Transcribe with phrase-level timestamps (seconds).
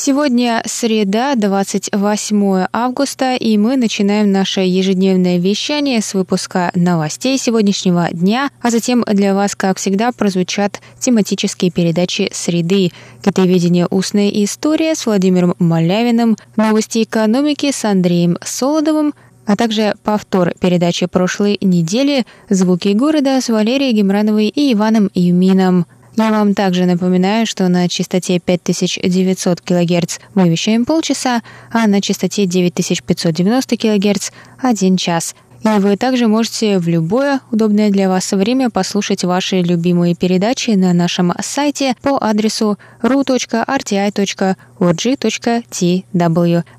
[0.00, 8.50] Сегодня среда, 28 августа, и мы начинаем наше ежедневное вещание с выпуска новостей сегодняшнего дня,
[8.62, 12.92] а затем для вас, как всегда, прозвучат тематические передачи «Среды»,
[13.24, 13.88] «Китоведение.
[13.90, 19.14] Устная история» с Владимиром Малявиным, «Новости экономики» с Андреем Солодовым,
[19.46, 25.86] а также повтор передачи прошлой недели «Звуки города» с Валерией Гемрановой и Иваном Юмином–
[26.24, 32.46] я вам также напоминаю, что на частоте 5900 кГц мы вещаем полчаса, а на частоте
[32.46, 34.30] 9590 кГц–
[34.62, 35.34] один час.
[35.64, 40.92] И вы также можете в любое удобное для вас время послушать ваши любимые передачи на
[40.92, 43.64] нашем сайте по адресу ru.rti.org.tw.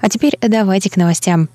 [0.02, 1.50] А теперь давайте к новостям.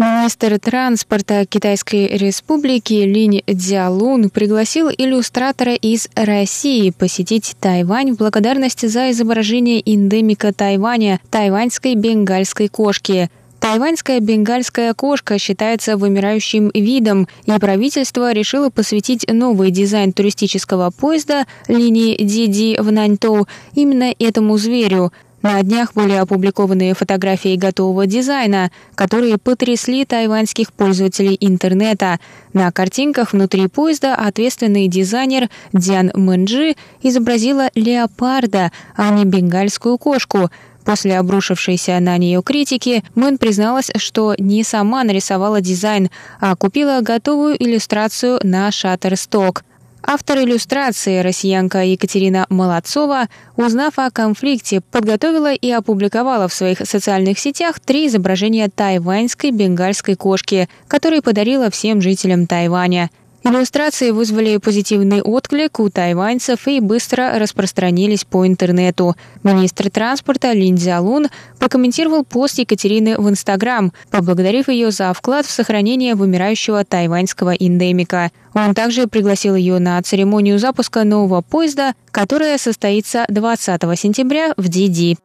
[0.00, 9.10] Министр транспорта Китайской Республики Линь Дзялун пригласил иллюстратора из России посетить Тайвань в благодарность за
[9.10, 13.28] изображение эндемика Тайваня– тайваньской бенгальской кошки–
[13.60, 22.16] Тайваньская бенгальская кошка считается вымирающим видом, и правительство решило посвятить новый дизайн туристического поезда линии
[22.16, 25.12] Диди в Наньтоу именно этому зверю–
[25.42, 32.18] на днях были опубликованы фотографии готового дизайна, которые потрясли тайваньских пользователей интернета.
[32.52, 40.50] На картинках внутри поезда ответственный дизайнер Диан Мэнджи изобразила леопарда, а не бенгальскую кошку.
[40.84, 46.10] После обрушившейся на нее критики, Мэн призналась, что не сама нарисовала дизайн,
[46.40, 49.62] а купила готовую иллюстрацию на Shutterstock.
[50.02, 57.80] Автор иллюстрации, россиянка Екатерина Молодцова, узнав о конфликте, подготовила и опубликовала в своих социальных сетях
[57.80, 63.10] три изображения тайваньской бенгальской кошки, которые подарила всем жителям Тайваня.
[63.42, 69.16] Иллюстрации вызвали позитивный отклик у тайваньцев и быстро распространились по интернету.
[69.42, 71.28] Министр транспорта Лин Цзялун
[71.58, 78.30] прокомментировал пост Екатерины в Инстаграм, поблагодарив ее за вклад в сохранение вымирающего тайваньского эндемика.
[78.52, 85.16] Он также пригласил ее на церемонию запуска нового поезда, которая состоится 20 сентября в Диди.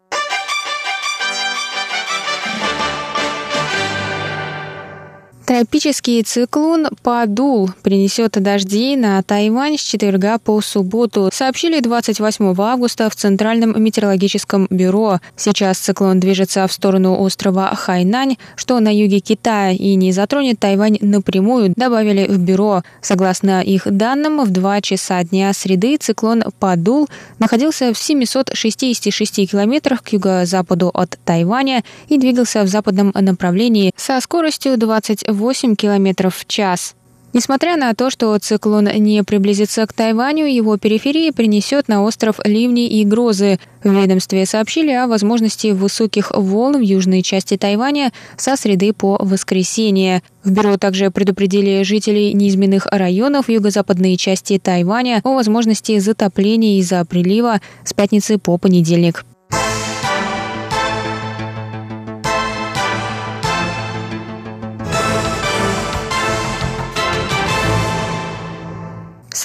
[5.45, 13.15] Тропический циклон «Падул» принесет дожди на Тайвань с четверга по субботу, сообщили 28 августа в
[13.15, 15.19] Центральном метеорологическом бюро.
[15.35, 20.97] Сейчас циклон движется в сторону острова Хайнань, что на юге Китая, и не затронет Тайвань
[20.99, 22.81] напрямую, добавили в бюро.
[23.03, 27.07] Согласно их данным, в 2 часа дня среды циклон «Падул»
[27.37, 34.79] находился в 766 километрах к юго-западу от Тайваня и двигался в западном направлении со скоростью
[34.79, 36.95] 20 8 км в час.
[37.35, 42.87] Несмотря на то, что циклон не приблизится к Тайваню, его периферии принесет на остров ливни
[42.87, 43.59] и грозы.
[43.83, 50.23] В ведомстве сообщили о возможности высоких волн в южной части Тайваня со среды по воскресенье.
[50.45, 57.59] В бюро также предупредили жителей низменных районов юго-западной части Тайваня о возможности затопления из-за прилива
[57.83, 59.25] с пятницы по понедельник.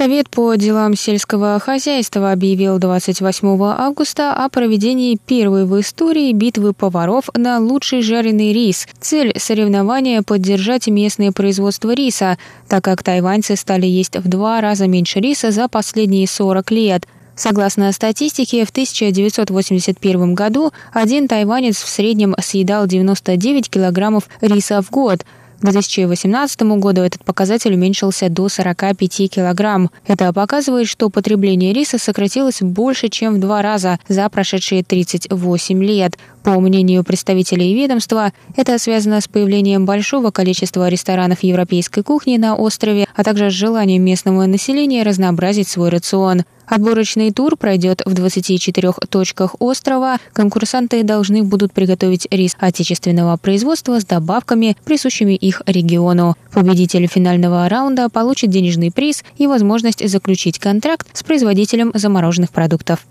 [0.01, 7.29] Совет по делам сельского хозяйства объявил 28 августа о проведении первой в истории битвы поваров
[7.35, 8.89] на лучший жареный рис.
[8.99, 15.21] Цель соревнования– поддержать местное производство риса, так как тайваньцы стали есть в два раза меньше
[15.21, 17.07] риса за последние 40 лет.
[17.37, 25.27] Согласно статистике, в 1981 году один тайванец в среднем съедал 99 килограммов риса в год–
[25.61, 29.91] к 2018 году этот показатель уменьшился до 45 килограмм.
[30.07, 36.17] Это показывает, что потребление риса сократилось больше, чем в два раза за прошедшие 38 лет.
[36.43, 43.07] По мнению представителей ведомства, это связано с появлением большого количества ресторанов европейской кухни на острове,
[43.15, 46.45] а также с желанием местного населения разнообразить свой рацион.
[46.71, 50.19] Отборочный тур пройдет в 24 точках острова.
[50.33, 56.37] Конкурсанты должны будут приготовить рис отечественного производства с добавками, присущими их региону.
[56.53, 63.05] Победитель финального раунда получит денежный приз и возможность заключить контракт с производителем замороженных продуктов.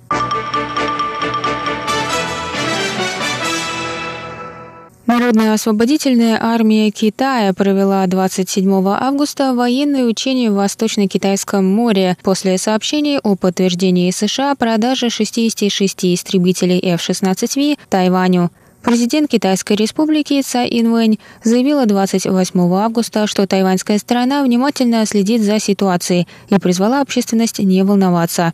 [5.09, 13.35] Народная освободительная армия Китая провела 27 августа военные учения в Восточно-Китайском море после сообщений о
[13.35, 18.51] подтверждении США продажи 66 истребителей F-16V Тайваню.
[18.83, 26.27] Президент Китайской республики Цай Инвэнь заявила 28 августа, что тайваньская сторона внимательно следит за ситуацией
[26.49, 28.53] и призвала общественность не волноваться.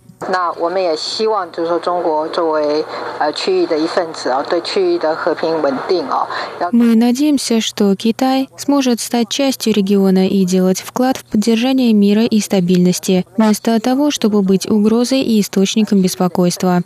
[6.72, 12.40] Мы надеемся, что Китай сможет стать частью региона и делать вклад в поддержание мира и
[12.40, 16.82] стабильности, вместо того, чтобы быть угрозой и источником беспокойства.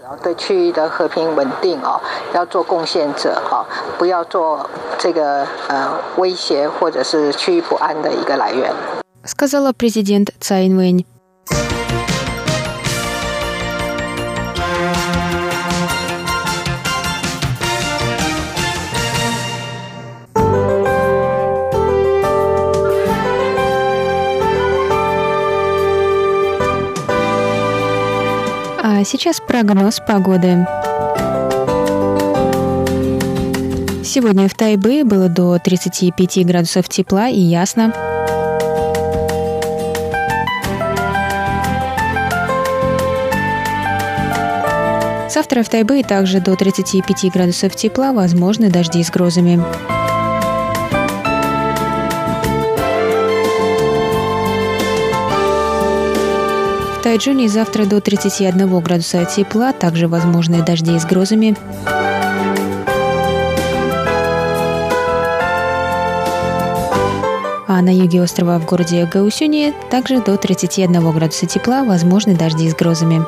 [3.19, 3.66] 者哈，
[3.98, 4.68] 不要做
[4.98, 8.72] 这个呃威胁或者是区域不安的一个来源。
[9.24, 11.04] сказала президент Цай Инвэнь.
[28.86, 30.66] А сейчас прогноз погоды.
[34.11, 37.93] Сегодня в Тайбе было до 35 градусов тепла и ясно.
[45.29, 49.63] Завтра в Тайбе также до 35 градусов тепла, возможны дожди с грозами.
[56.97, 61.55] В Тайджуне завтра до 31 градуса тепла, также возможны дожди с грозами.
[67.69, 72.73] А на юге острова в городе Гаусюни также до 31 градуса тепла, возможны дожди с
[72.73, 73.21] грозами.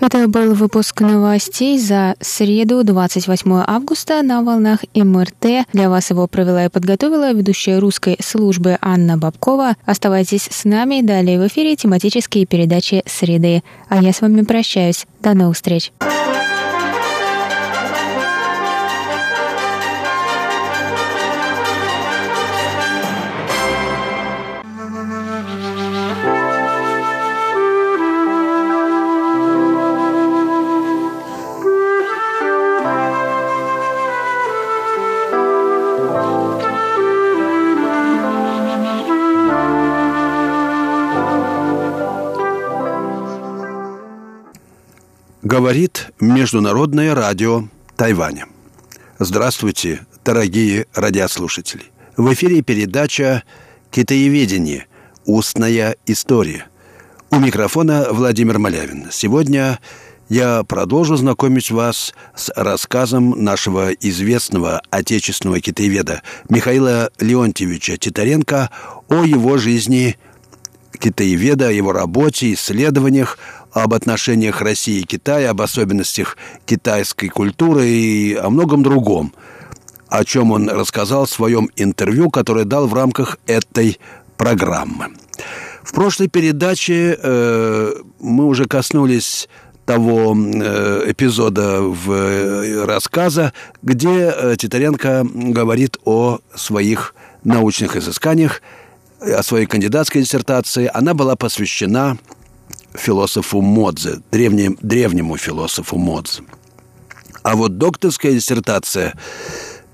[0.00, 5.66] Это был выпуск новостей за среду, 28 августа на волнах МРТ.
[5.74, 9.76] Для вас его провела и подготовила ведущая русской службы Анна Бабкова.
[9.84, 11.02] Оставайтесь с нами.
[11.02, 13.62] Далее в эфире тематические передачи «Среды».
[13.90, 15.06] А я с вами прощаюсь.
[15.20, 15.92] До новых встреч.
[45.70, 48.46] Говорит Международное радио Тайваня.
[49.20, 51.84] Здравствуйте, дорогие радиослушатели.
[52.16, 53.44] В эфире передача
[53.92, 54.88] «Китаеведение.
[55.26, 56.66] Устная история».
[57.30, 59.10] У микрофона Владимир Малявин.
[59.12, 59.78] Сегодня
[60.28, 68.70] я продолжу знакомить вас с рассказом нашего известного отечественного китаеведа Михаила Леонтьевича Титаренко
[69.08, 70.18] о его жизни
[70.98, 73.38] китаеведа, о его работе, исследованиях,
[73.72, 76.36] об отношениях России и Китая, об особенностях
[76.66, 79.32] китайской культуры и о многом другом,
[80.08, 83.98] о чем он рассказал в своем интервью, которое дал в рамках этой
[84.36, 85.08] программы.
[85.82, 89.48] В прошлой передаче э, мы уже коснулись
[89.90, 98.62] того э, эпизода в э, рассказа, где э, Титаренко говорит о своих научных изысканиях,
[99.20, 100.88] о своей кандидатской диссертации.
[100.94, 102.18] Она была посвящена
[102.94, 106.42] философу Модзе, древнем, древнему философу Модзе.
[107.42, 109.14] А вот докторская диссертация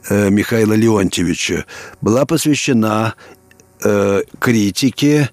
[0.08, 1.64] э, Михаила Леонтьевича
[2.00, 3.14] была посвящена
[3.84, 5.30] э, критике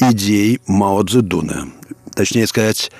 [0.00, 1.68] идей Мао Цзэдуна.
[2.14, 2.90] Точнее сказать,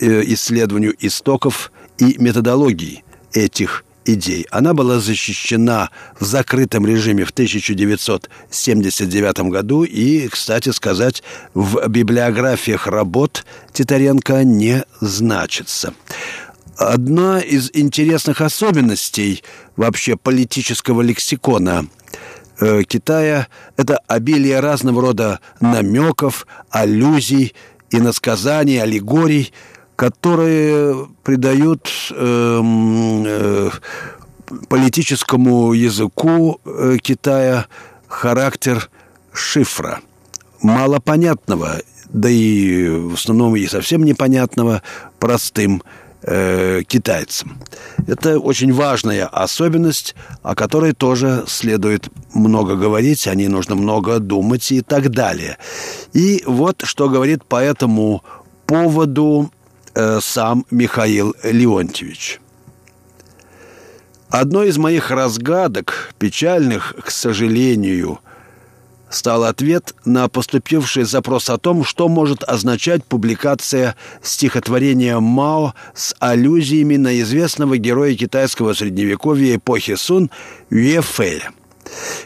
[0.00, 4.46] э, исследованию истоков и методологии этих идей.
[4.50, 11.22] Она была защищена в закрытом режиме в 1979 году и, кстати сказать,
[11.54, 15.94] в библиографиях работ Титаренко не значится.
[16.76, 19.42] Одна из интересных особенностей
[19.76, 21.86] вообще политического лексикона
[22.58, 23.46] э, Китая–
[23.76, 27.54] это обилие разного рода намеков, аллюзий,
[27.90, 29.52] иносказаний, аллегорий–
[29.96, 32.60] которые придают э,
[33.26, 33.70] э,
[34.68, 37.66] политическому языку э, Китая
[38.08, 38.90] характер
[39.32, 40.00] шифра,
[40.62, 44.82] малопонятного, да и в основном и совсем непонятного
[45.18, 45.82] простым
[46.22, 47.58] э, китайцам.
[48.06, 54.70] Это очень важная особенность, о которой тоже следует много говорить, о ней нужно много думать
[54.72, 55.58] и так далее.
[56.12, 58.22] И вот что говорит по этому
[58.66, 59.50] поводу
[60.20, 62.40] сам Михаил Леонтьевич.
[64.28, 68.18] Одной из моих разгадок, печальных, к сожалению,
[69.08, 76.96] стал ответ на поступивший запрос о том, что может означать публикация стихотворения Мао с аллюзиями
[76.96, 80.30] на известного героя китайского средневековья эпохи Сун
[80.70, 81.50] Юэфэля.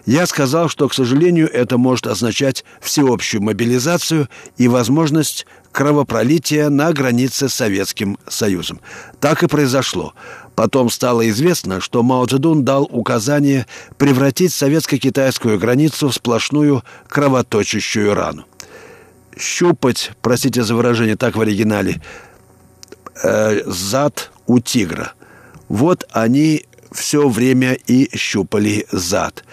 [0.06, 7.48] Я сказал, что, к сожалению, это может означать всеобщую мобилизацию и возможность кровопролития на границе
[7.48, 8.80] с Советским Союзом.
[9.20, 10.14] Так и произошло.
[10.54, 18.44] Потом стало известно, что Мао Цзэдун дал указание превратить советско-китайскую границу в сплошную кровоточащую рану.
[19.38, 22.02] Щупать, простите за выражение, так в оригинале,
[23.22, 25.12] э, зад у тигра.
[25.68, 29.44] Вот они все время и щупали зад.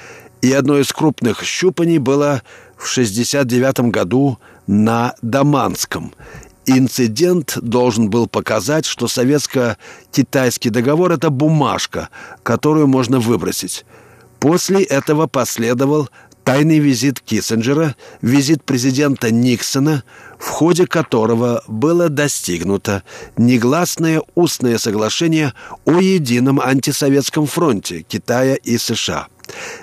[0.42, 2.42] И одно из крупных щупаний было
[2.78, 6.14] в 69 году на Даманском.
[6.66, 12.10] Инцидент должен был показать, что советско-китайский договор– это бумажка,
[12.42, 13.86] которую можно выбросить.
[14.40, 16.10] После этого последовал
[16.44, 20.04] тайный визит Киссинджера, визит президента Никсона,
[20.40, 23.04] в ходе которого было достигнуто
[23.38, 25.54] негласное устное соглашение
[25.86, 29.28] о едином антисоветском фронте Китая и США–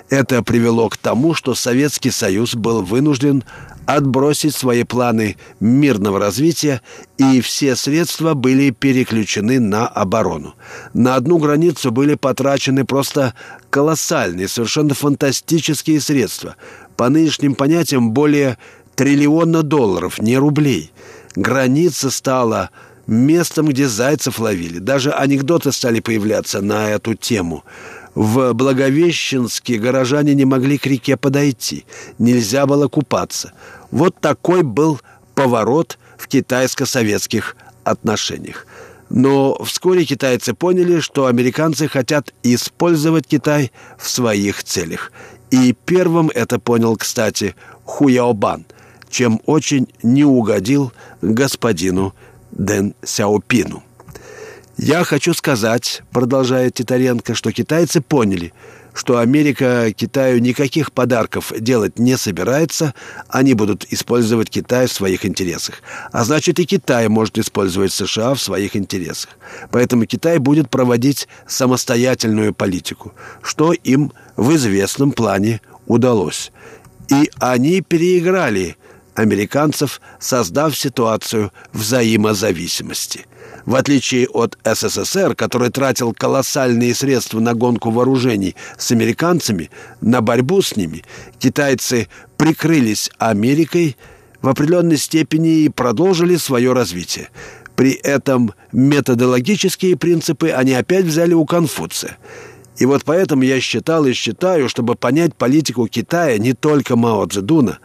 [0.09, 3.43] это привело к тому, что Советский Союз был вынужден
[3.85, 6.81] отбросить свои планы мирного развития,
[7.17, 10.55] и все средства были переключены на оборону.
[10.93, 13.33] На одну границу были потрачены просто
[13.69, 16.55] колоссальные, совершенно фантастические средства.
[16.95, 18.57] По нынешним понятиям более
[18.95, 20.91] триллиона долларов, не рублей.
[21.35, 22.69] Граница стала
[23.07, 24.79] местом, где зайцев ловили.
[24.79, 27.63] Даже анекдоты стали появляться на эту тему–
[28.15, 31.85] в Благовещенске горожане не могли к реке подойти,
[32.19, 33.53] нельзя было купаться.
[33.91, 34.99] Вот такой был
[35.35, 38.67] поворот в китайско-советских отношениях.
[39.09, 45.11] Но вскоре китайцы поняли, что американцы хотят использовать Китай в своих целях.
[45.51, 47.55] И первым это понял, кстати,
[47.85, 48.65] Хуяобан,
[49.11, 50.91] чем очень не угодил
[51.21, 52.15] господину
[52.51, 53.83] Дэн Сяопину.
[54.77, 58.53] «Я хочу сказать,— продолжает Титаренко,— что китайцы поняли,
[58.95, 62.95] что Америка Китаю никаких подарков делать не собирается,
[63.27, 65.75] они будут использовать Китай в своих интересах.
[66.11, 69.37] А значит, и Китай может использовать США в своих интересах.
[69.71, 73.13] Поэтому Китай будет проводить самостоятельную политику,
[73.43, 76.51] что им в известном плане удалось.
[77.09, 78.75] И они переиграли
[79.13, 83.27] американцев, создав ситуацию взаимозависимости–
[83.65, 89.69] в отличие от СССР, который тратил колоссальные средства на гонку вооружений с американцами,
[90.01, 91.03] на борьбу с ними,
[91.39, 93.97] китайцы прикрылись Америкой
[94.41, 97.29] в определенной степени и продолжили свое развитие.
[97.75, 102.17] При этом методологические принципы они опять взяли у Конфуция.
[102.77, 107.79] И вот поэтому я считал и считаю, чтобы понять политику Китая не только Мао Цзэдуна,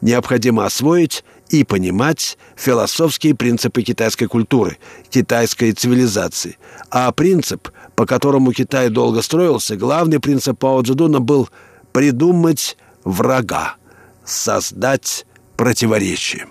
[0.00, 4.78] необходимо освоить и понимать философские принципы китайской культуры,
[5.10, 6.58] китайской цивилизации.
[6.90, 11.48] А принцип, по которому Китай долго строился, главный принцип Пао Цзэдуна был
[11.92, 13.76] придумать врага,
[14.24, 15.26] создать
[15.56, 16.46] противоречие.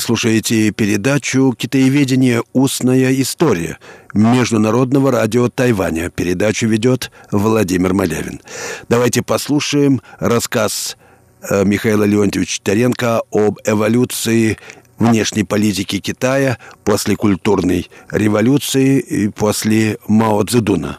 [0.00, 2.42] Слушаете передачу «Китаеведение.
[2.52, 3.78] Устная история»
[4.14, 6.10] Международного радио Тайваня.
[6.10, 8.40] Передачу ведет Владимир Малявин.
[8.88, 10.96] Давайте послушаем рассказ
[11.42, 14.58] э, Михаила Леонтьевича Таренко об эволюции
[14.98, 20.98] внешней политики Китая после культурной революции и после Мао Цзэдуна.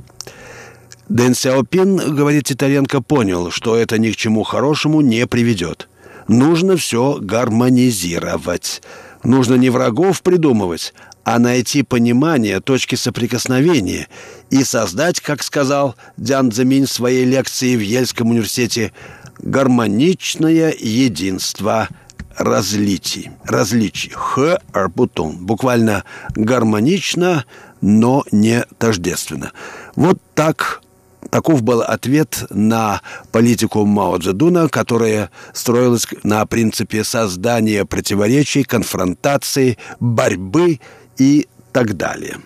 [1.08, 5.88] Дэн Сяопин, говорит Титаренко, понял, что это ни к чему хорошему не приведет–
[6.30, 8.84] Нужно все гармонизировать.
[9.24, 10.94] Нужно не врагов придумывать,
[11.24, 14.08] а найти понимание, точки соприкосновения
[14.52, 18.94] и создать, как сказал Дзян Цзэминь в своей лекции в Ельском университете,
[19.40, 21.90] гармоничное единство
[22.38, 23.32] различий.
[23.44, 24.12] Различий.
[24.14, 25.44] Х арбутун.
[25.48, 26.04] Буквально
[26.36, 27.46] гармонично,
[27.82, 29.52] но не тождественно.
[29.96, 30.84] Вот так
[31.30, 40.80] Таков был ответ на политику Мао Цзэдуна, которая строилась на принципе создания противоречий, конфронтации, борьбы
[41.18, 42.38] и так далее.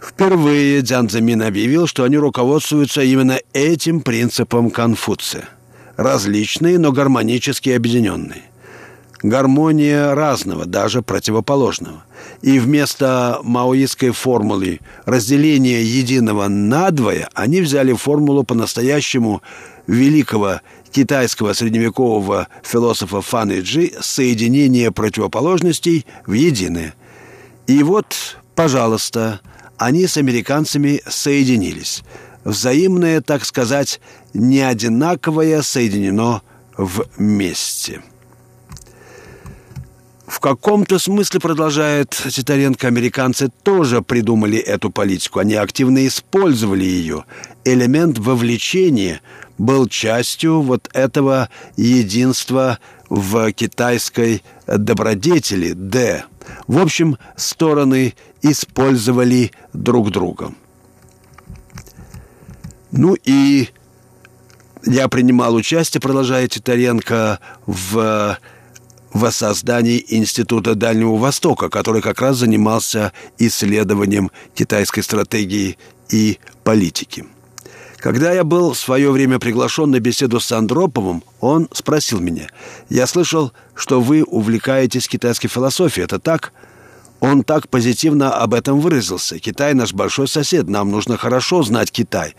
[0.00, 5.48] Впервые Дзян Цзэмин объявил, что они руководствуются именно этим принципом Конфуция.
[5.96, 8.47] Различные, но гармонически объединенные
[9.22, 12.04] гармония разного, даже противоположного.
[12.42, 19.42] И вместо маоистской формулы разделения единого надвое они взяли формулу по-настоящему
[19.86, 20.60] великого
[20.90, 26.94] китайского средневекового философа Фан Иджи соединение противоположностей в единое.
[27.66, 29.40] И вот, пожалуйста,
[29.76, 32.02] они с американцами соединились.
[32.44, 34.00] Взаимное, так сказать,
[34.32, 36.42] неодинаковое соединено
[36.76, 38.00] вместе.
[40.28, 45.38] В каком-то смысле, продолжает Титаренко, американцы тоже придумали эту политику.
[45.38, 47.24] Они активно использовали ее.
[47.64, 49.22] Элемент вовлечения
[49.56, 56.24] был частью вот этого единства в китайской добродетели «Д».
[56.66, 60.52] В общем, стороны использовали друг друга.
[62.92, 63.70] Ну и
[64.84, 68.38] я принимал участие, продолжает Титаренко, в
[69.12, 75.78] воссоздании Института Дальнего Востока, который как раз занимался исследованием китайской стратегии
[76.10, 77.26] и политики.
[77.98, 82.46] Когда я был в свое время приглашен на беседу с Андроповым, он спросил меня,
[82.88, 86.52] «Я слышал, что вы увлекаетесь китайской философией, это так?»
[87.20, 89.40] Он так позитивно об этом выразился.
[89.40, 92.36] «Китай наш большой сосед, нам нужно хорошо знать Китай.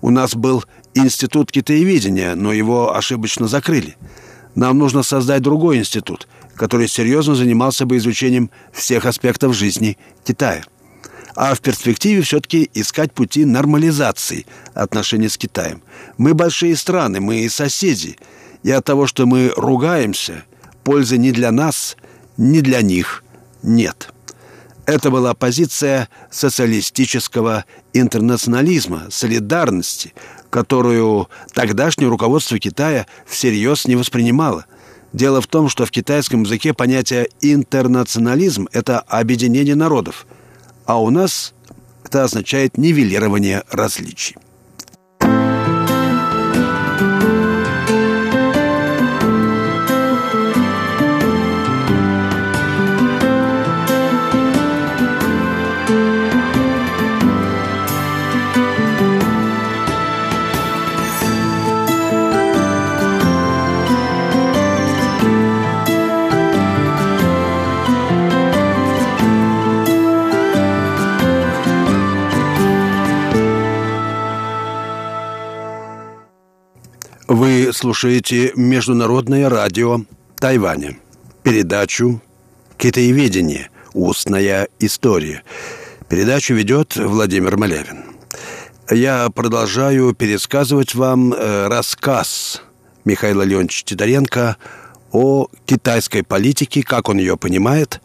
[0.00, 3.96] У нас был институт китаеведения, но его ошибочно закрыли.
[4.54, 10.64] Нам нужно создать другой институт, который серьезно занимался бы изучением всех аспектов жизни Китая.
[11.34, 15.82] А в перспективе все-таки искать пути нормализации отношений с Китаем.
[16.18, 18.18] Мы большие страны, мы и соседи.
[18.62, 20.44] И от того, что мы ругаемся,
[20.84, 21.96] пользы ни для нас,
[22.36, 23.24] ни для них
[23.62, 24.12] нет.
[24.84, 30.12] Это была позиция социалистического интернационализма, солидарности,
[30.52, 34.66] которую тогдашнее руководство Китая всерьез не воспринимало.
[35.14, 40.26] Дело в том, что в китайском языке понятие «интернационализм»— это объединение народов,
[40.84, 41.54] а у нас
[42.04, 44.36] это означает нивелирование различий.
[77.34, 80.00] Вы слушаете Международное радио
[80.36, 80.98] Тайваня.
[81.42, 82.20] Передачу
[82.76, 83.70] «Китаеведение.
[83.94, 85.42] Устная история».
[86.10, 88.04] Передачу ведет Владимир Малявин.
[88.90, 92.62] Я продолжаю пересказывать вам э, рассказ
[93.06, 94.58] Михаила Леонидовича Тидоренко
[95.10, 98.02] о китайской политике, как он ее понимает,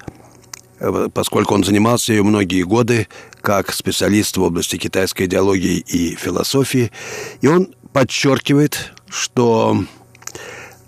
[0.80, 3.10] э, поскольку он занимался ее многие годы
[3.42, 6.94] как специалист в области китайской идеологии и философии.
[7.42, 9.84] И он подчеркивает, что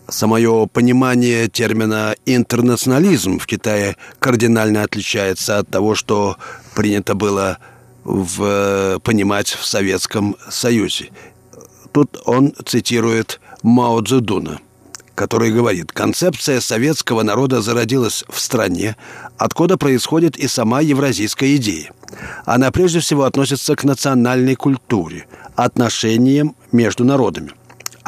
[0.07, 6.37] самое понимание термина «интернационализм» в Китае кардинально отличается от того, что
[6.75, 7.59] принято было
[8.03, 11.09] в, понимать в Советском Союзе.
[11.91, 14.59] Тут он цитирует Мао Цзэдуна,
[15.15, 18.95] который говорит, «Концепция советского народа зародилась в стране,
[19.37, 21.91] откуда происходит и сама евразийская идея.
[22.45, 27.51] Она прежде всего относится к национальной культуре, отношениям между народами.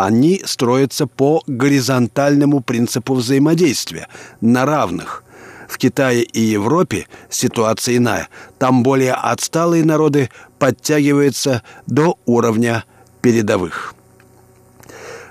[0.02, 4.08] Они строятся по горизонтальному принципу взаимодействия,
[4.42, 5.24] на равных.
[5.70, 8.28] В Китае и Европе ситуация иная.
[8.58, 12.84] Там более отсталые народы подтягиваются до уровня
[13.22, 13.94] передовых.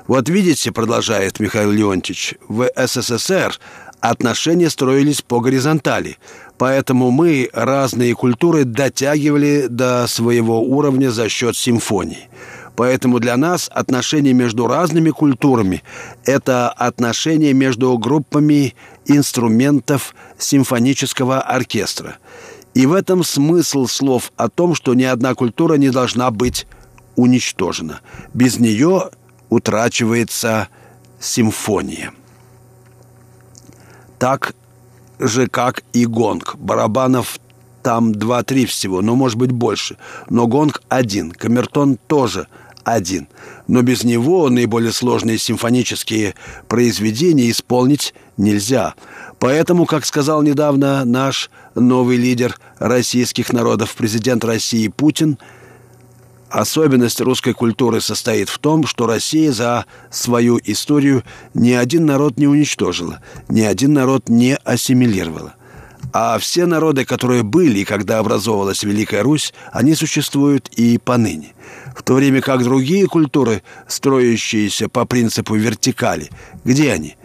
[0.07, 3.59] Вот видите, продолжает Михаил Леонтьевич, в СССР
[3.99, 6.17] отношения строились по горизонтали,
[6.59, 12.29] поэтому мы разные культуры дотягивали до своего уровня за счет симфонии.
[12.81, 15.83] Поэтому для нас отношения между разными культурами–
[16.25, 22.17] это отношения между группами инструментов симфонического оркестра.
[22.73, 26.67] И в этом смысл слов о том, что ни одна культура не должна быть
[27.17, 28.01] уничтожена.
[28.33, 29.11] Без нее
[29.51, 30.69] утрачивается
[31.21, 32.15] симфония.
[34.19, 34.55] Так
[35.19, 36.57] же, как и гонг.
[36.57, 37.41] Барабанов
[37.83, 39.99] там два-три всего, но может быть больше.
[40.31, 42.47] Но гонг один, камертон тоже
[42.85, 43.29] один.
[43.67, 46.35] Но без него наиболее сложные симфонические
[46.69, 48.95] произведения исполнить нельзя.
[49.39, 55.39] Поэтому, как сказал недавно наш новый лидер российских народов, президент России Путин–
[56.51, 61.23] Особенность русской культуры состоит в том, что Россия за свою историю
[61.55, 65.55] ни один народ не уничтожила, ни один народ не ассимилировала.
[66.13, 71.55] А все народы, которые были, когда образовалась Великая Русь, они существуют и поныне.
[71.97, 76.31] В то время как другие культуры, строящиеся по принципу вертикали,
[76.65, 77.17] где они?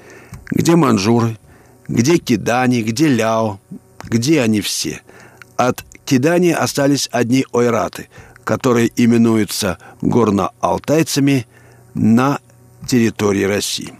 [0.51, 1.37] Где манжуры?
[1.87, 2.81] Где кидани?
[2.81, 3.59] Где ляо?
[4.03, 5.01] Где они все?
[5.57, 8.09] От кидани остались одни ойраты–
[8.45, 11.45] которые именуются горно-алтайцами
[11.95, 12.39] на
[12.87, 13.93] территории России.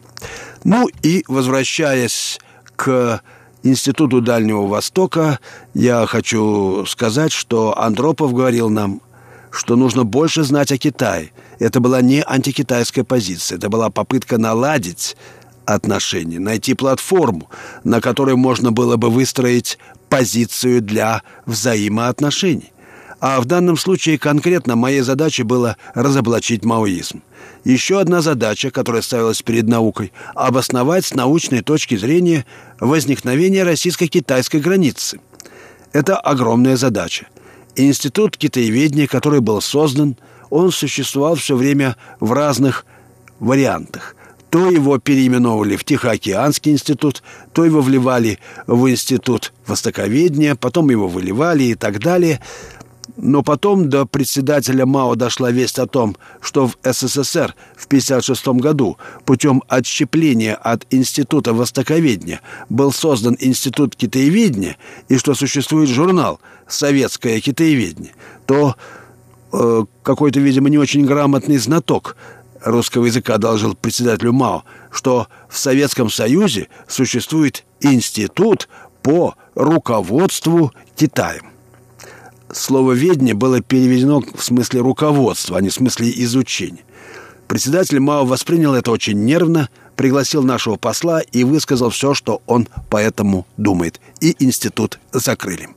[0.63, 2.39] Ну и возвращаясь
[2.77, 3.21] к
[3.65, 5.39] Институту Дальнего Востока,
[5.73, 9.01] я хочу сказать, что Андропов говорил нам,
[9.49, 11.31] что нужно больше знать о Китае.
[11.57, 15.17] Это была не антикитайская позиция, это была попытка наладить
[15.65, 17.49] отношения, найти платформу,
[17.83, 22.71] на которой можно было бы выстроить позицию для взаимоотношений.
[23.19, 27.23] А в данном случае конкретно моей задачей было разоблачить маоизм.
[27.65, 32.45] Еще одна задача, которая ставилась перед наукой– обосновать с научной точки зрения
[32.79, 35.19] возникновение российско-китайской границы.
[35.91, 37.25] Это огромная задача.
[37.75, 40.15] Институт китаеведения, который был создан,
[40.51, 42.85] он существовал все время в разных
[43.39, 44.15] вариантах.
[44.51, 51.63] То его переименовывали в Тихоокеанский институт, то его вливали в институт востоковедения, потом его выливали
[51.63, 52.39] и так далее–
[53.17, 58.97] но потом до председателя МАО дошла весть о том, что в СССР в 1956 году
[59.25, 68.13] путем отщепления от Института Востоковедения был создан Институт китаеведения и что существует журнал «Советское китаеведение»,
[68.45, 68.75] то
[69.53, 72.17] э, какой-то, видимо, не очень грамотный знаток
[72.61, 78.67] русского языка доложил председателю МАО, что в Советском Союзе существует институт
[79.01, 81.54] по руководству Китаем
[82.55, 86.83] слово «ведение» было переведено в смысле руководства, а не в смысле изучения.
[87.47, 92.97] Председатель Мао воспринял это очень нервно, пригласил нашего посла и высказал все, что он по
[92.97, 94.01] этому думает.
[94.19, 95.69] И институт закрыли.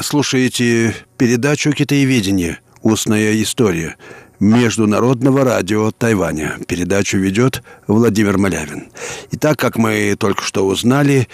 [0.00, 2.58] Слушаете передачу «Китаеведение.
[2.82, 3.96] Устная история»
[4.40, 6.58] Международного радио Тайваня.
[6.66, 8.88] Передачу ведет Владимир Малявин.
[9.30, 11.28] Итак, как мы только что узнали,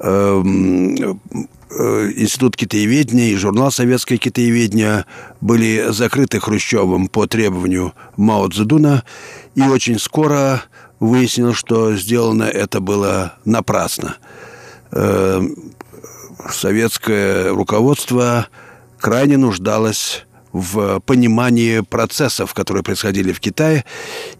[0.00, 5.06] эм, э, Институт китаеведения и журнал «Советское китаеведение»
[5.40, 9.04] были закрыты Хрущевым по требованию Мао Цзэдуна,
[9.54, 10.64] и очень скоро
[11.00, 14.16] выяснилось, что сделано это было напрасно.
[16.50, 18.48] Советское руководство
[18.98, 23.84] крайне нуждалось в понимании процессов, которые происходили в Китае,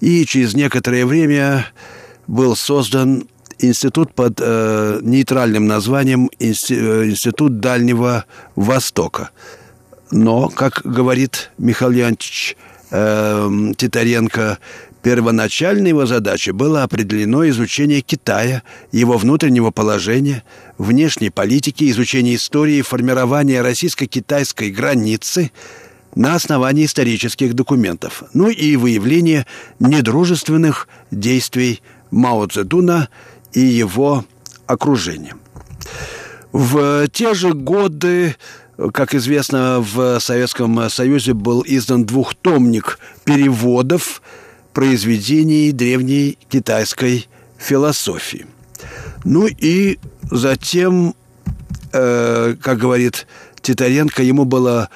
[0.00, 1.66] и через некоторое время
[2.26, 3.26] был создан
[3.58, 8.24] институт под э, нейтральным названием э, Институт Дальнего
[8.56, 9.30] Востока.
[10.10, 12.56] Но, как говорит Михаил Леонтьевич
[12.90, 14.58] э, Титаренко,
[15.02, 18.62] Первоначальной его задачей было определено изучение Китая,
[18.92, 20.44] его внутреннего положения,
[20.78, 25.50] внешней политики, изучение истории и формирования российско-китайской границы,
[26.14, 29.46] на основании исторических документов, ну и выявление
[29.78, 33.08] недружественных действий Мао Цзэдуна
[33.52, 34.24] и его
[34.66, 35.34] окружения.
[36.52, 38.36] В те же годы,
[38.92, 44.20] как известно, в Советском Союзе был издан двухтомник переводов
[44.72, 48.46] произведений древней китайской философии.
[49.24, 49.98] Ну и
[50.30, 51.14] затем,
[51.92, 53.26] э, как говорит
[53.60, 54.88] Титаренко, ему было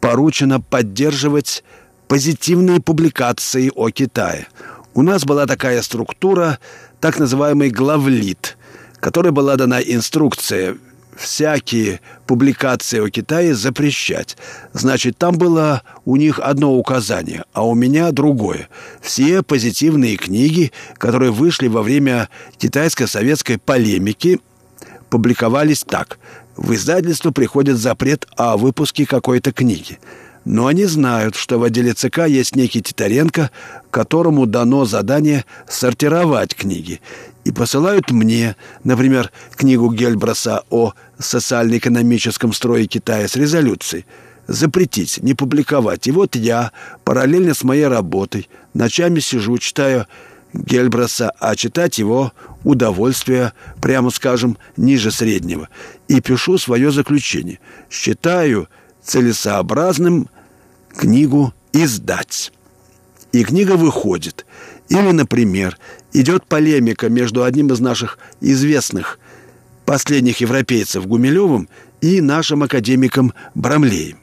[0.00, 1.62] поручено поддерживать
[2.08, 4.48] позитивные публикации о Китае.
[4.94, 6.58] У нас была такая структура,
[7.00, 8.58] так называемый главлит,
[8.98, 10.76] которой была дана инструкция
[11.20, 14.36] всякие публикации о Китае запрещать.
[14.72, 18.68] Значит, там было у них одно указание, а у меня другое.
[19.02, 22.28] Все позитивные книги, которые вышли во время
[22.58, 24.40] китайско-советской полемики,
[25.10, 26.18] публиковались так.
[26.56, 29.98] В издательство приходит запрет о выпуске какой-то книги.
[30.50, 33.52] Но они знают, что в отделе ЦК есть некий Титаренко,
[33.92, 37.00] которому дано задание сортировать книги.
[37.44, 44.06] И посылают мне, например, книгу Гельброса о социально-экономическом строе Китая с резолюцией.
[44.48, 46.08] Запретить, не публиковать.
[46.08, 46.72] И вот я,
[47.04, 50.08] параллельно с моей работой, ночами сижу, читаю
[50.52, 52.32] Гельброса, а читать его
[52.64, 55.68] удовольствие, прямо скажем, ниже среднего.
[56.08, 57.60] И пишу свое заключение.
[57.88, 58.68] Считаю
[59.00, 60.28] целесообразным
[60.96, 62.52] книгу издать.
[63.32, 64.46] И книга выходит.
[64.88, 65.78] Или, например,
[66.12, 69.18] идет полемика между одним из наших известных
[69.84, 71.68] последних европейцев Гумилевым
[72.00, 74.18] и нашим академиком Брамлеем.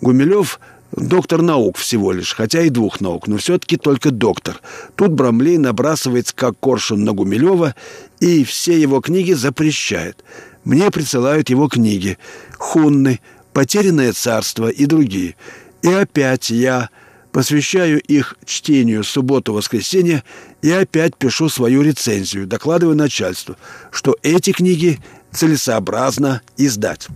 [0.00, 0.60] Гумилев
[0.92, 4.60] доктор наук всего лишь, хотя и двух наук, но все-таки только доктор.
[4.96, 7.74] Тут Брамлей набрасывается как коршун на Гумилева
[8.20, 10.24] и все его книги запрещает.
[10.64, 12.18] Мне присылают его книги
[12.58, 13.20] «Хунны»,
[13.52, 15.34] «Потерянное царство» и другие.
[15.82, 16.90] И опять я
[17.32, 20.24] посвящаю их чтению субботу-воскресенье
[20.62, 23.56] и опять пишу свою рецензию, докладываю начальству,
[23.90, 24.98] что эти книги
[25.32, 27.08] целесообразно издать.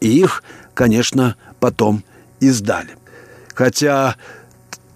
[0.00, 0.42] И их,
[0.74, 2.04] конечно, потом
[2.40, 2.96] издали.
[3.54, 4.16] Хотя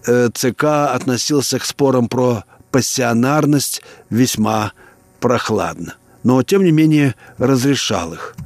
[0.06, 4.72] э, ЦК относился к спорам про пассионарность весьма
[5.20, 8.36] прохладно, но, тем не менее, разрешал их.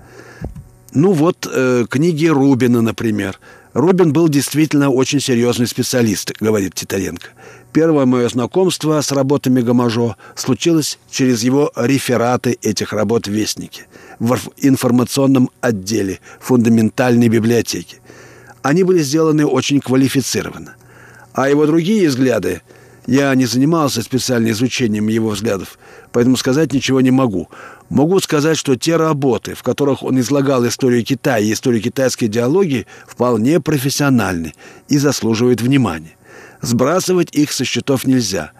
[0.94, 3.38] Ну вот, э, книги Рубина, например–
[3.74, 7.28] Рубин был действительно очень серьезный специалист, говорит Титаренко.
[7.72, 13.86] Первое мое знакомство с работами Гамажо случилось через его рефераты этих работ в Вестнике,
[14.18, 18.02] в информационном отделе фундаментальной библиотеки.
[18.60, 20.76] Они были сделаны очень квалифицированно.
[21.32, 22.60] А его другие взгляды
[23.06, 25.78] я не занимался специальным изучением его взглядов,
[26.12, 27.48] поэтому сказать ничего не могу.
[27.92, 32.86] Могу сказать, что те работы, в которых он излагал историю Китая и историю китайской идеологии,
[33.06, 34.54] вполне профессиональны
[34.88, 36.16] и заслуживают внимания.
[36.62, 38.52] Сбрасывать их со счетов нельзя.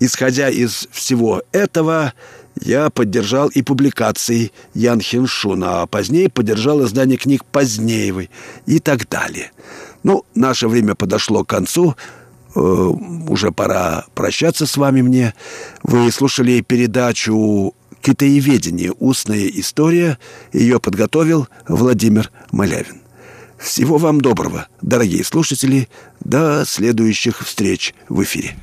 [0.00, 2.12] Исходя из всего этого,
[2.60, 8.30] я поддержал и публикации Ян Хиншуна, а позднее поддержал издание книг Позднеевой
[8.66, 9.52] и так далее.
[10.02, 11.94] Ну, наше время подошло к концу–
[12.56, 12.60] Э,
[13.28, 15.34] уже пора прощаться с вами мне.
[15.82, 17.74] Вы слушали передачу
[18.06, 18.92] «Китаеведение.
[19.00, 20.16] Устная история».
[20.52, 23.00] Ее подготовил Владимир Малявин.
[23.58, 25.88] Всего вам доброго, дорогие слушатели.
[26.20, 28.54] До следующих встреч в эфире.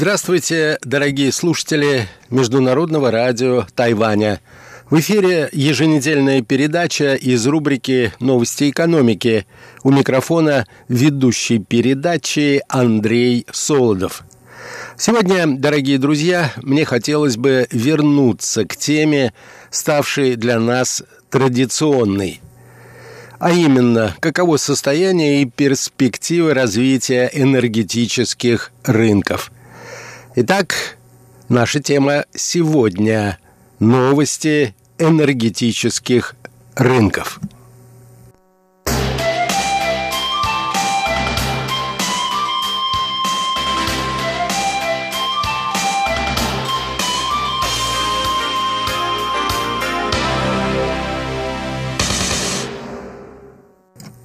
[0.00, 4.40] Здравствуйте, дорогие слушатели Международного радио Тайваня.
[4.88, 9.44] В эфире еженедельная передача из рубрики «Новости экономики».
[9.82, 14.22] У микрофона ведущий передачи Андрей Солодов.
[14.96, 19.32] Сегодня, дорогие друзья, мне хотелось бы вернуться к теме,
[19.72, 22.40] ставшей для нас традиционной–
[23.40, 29.52] а именно, каково состояние и перспективы развития энергетических рынков–
[30.40, 30.96] Итак,
[31.48, 33.40] наша тема сегодня–
[33.80, 36.36] новости энергетических
[36.76, 37.40] рынков.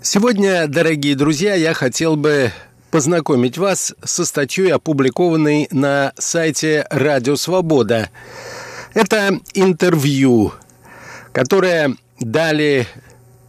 [0.03, 2.51] Сегодня, дорогие друзья, я хотел бы
[2.93, 8.11] познакомить вас со статьей, опубликованной на сайте «Радио Свобода».
[8.93, 10.53] Это интервью,
[11.31, 12.87] которое дали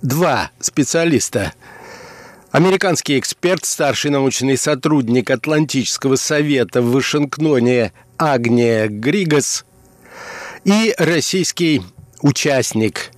[0.00, 1.52] два специалиста.
[2.52, 9.66] Американский эксперт, старший научный сотрудник Атлантического совета в Вашингтоне Агния Григас
[10.64, 11.82] и российский
[12.22, 13.10] участник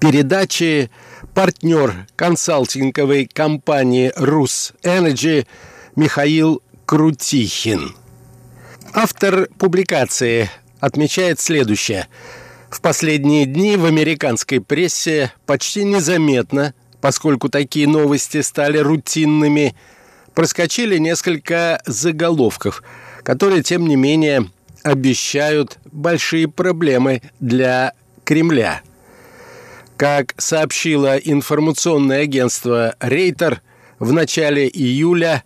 [0.00, 0.90] передачи
[1.34, 5.46] партнер консалтинговой компании «Рус Энерджи»
[5.96, 7.94] Михаил Крутихин.
[8.92, 12.08] Автор публикации отмечает следующее.
[12.70, 19.74] В последние дни в американской прессе почти незаметно, поскольку такие новости стали рутинными,
[20.34, 22.82] проскочили несколько заголовков,
[23.22, 24.50] которые, тем не менее,
[24.82, 27.92] обещают большие проблемы для
[28.24, 28.82] Кремля–
[30.00, 33.60] как сообщило информационное агентство «Рейтер»,
[33.98, 35.44] в начале июля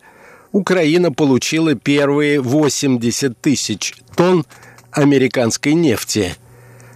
[0.52, 4.46] Украина получила первые 80 тысяч тонн
[4.92, 6.36] американской нефти,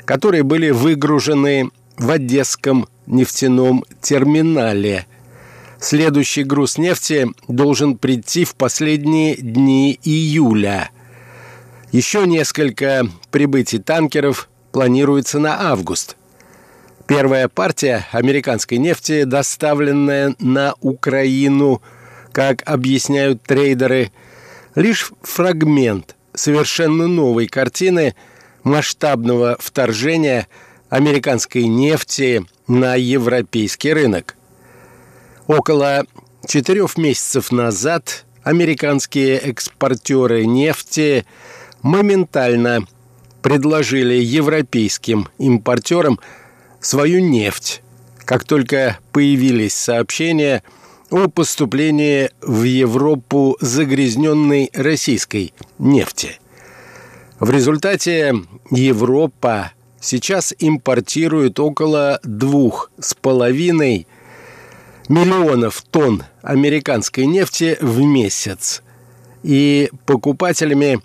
[0.04, 5.08] которые были выгружены в Одесском нефтяном терминале.
[5.80, 10.90] Следующий груз нефти должен прийти в последние дни июля.
[11.90, 16.17] Еще несколько прибытий танкеров планируется на август.
[17.08, 21.80] Первая партия американской нефти, доставленная на Украину,
[22.32, 24.12] как объясняют трейдеры,
[24.74, 28.14] лишь фрагмент совершенно новой картины
[28.62, 30.48] масштабного вторжения
[30.90, 34.36] американской нефти на европейский рынок.
[35.46, 36.04] Около
[36.46, 41.24] четырех месяцев назад американские экспортеры нефти
[41.80, 42.86] моментально
[43.40, 46.20] предложили европейским импортерам–
[46.80, 47.82] свою нефть,
[48.24, 50.62] как только появились сообщения
[51.10, 56.38] о поступлении в Европу загрязненной российской нефти.
[57.40, 58.34] В результате
[58.70, 64.06] Европа сейчас импортирует около двух с половиной
[65.08, 68.82] миллионов тонн американской нефти в месяц.
[69.42, 71.00] И покупателями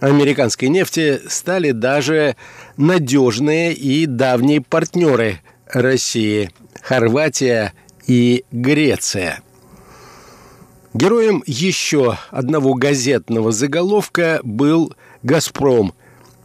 [0.00, 2.36] американской нефти стали даже
[2.76, 6.50] надежные и давние партнеры России–
[6.82, 7.72] Хорватия
[8.06, 9.42] и Греция.
[10.92, 15.94] Героем еще одного газетного заголовка был «Газпром»,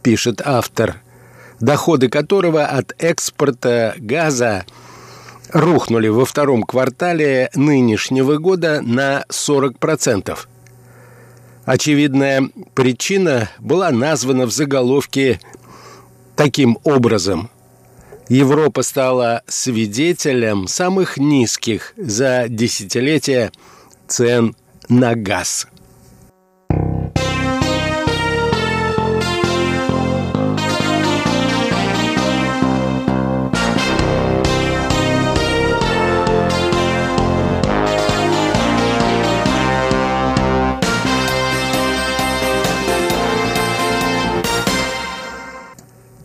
[0.02, 1.02] пишет автор,
[1.58, 4.64] доходы которого от экспорта газа
[5.50, 10.38] рухнули во втором квартале нынешнего года на 40%.
[11.66, 15.40] Очевидная причина была названа в заголовке
[16.36, 17.50] таким образом.
[18.28, 23.50] Европа стала свидетелем самых низких за десятилетия
[24.06, 24.54] цен
[24.88, 25.66] на газ.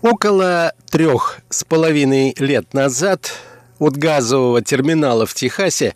[0.02, 3.34] Около трех с половиной лет назад
[3.78, 5.96] от газового терминала в Техасе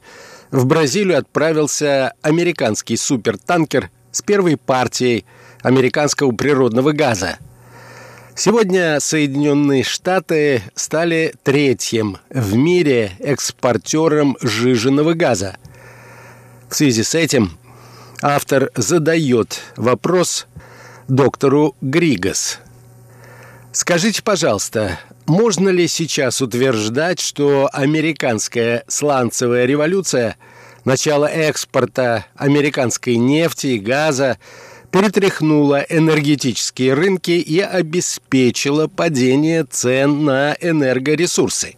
[0.52, 5.26] в Бразилию отправился американский супертанкер с первой партией
[5.64, 7.40] американского природного газа.
[8.36, 15.58] Сегодня Соединенные Штаты стали третьим в мире экспортером сжиженного газа.
[16.70, 17.58] В связи с этим
[18.22, 20.46] автор задает вопрос
[21.08, 22.60] доктору Григас–
[23.76, 30.38] Скажите, пожалуйста, можно ли сейчас утверждать, что американская сланцевая революция,
[30.86, 34.38] начало экспорта американской нефти и газа,
[34.92, 41.76] перетряхнула энергетические рынки и обеспечила падение цен на энергоресурсы?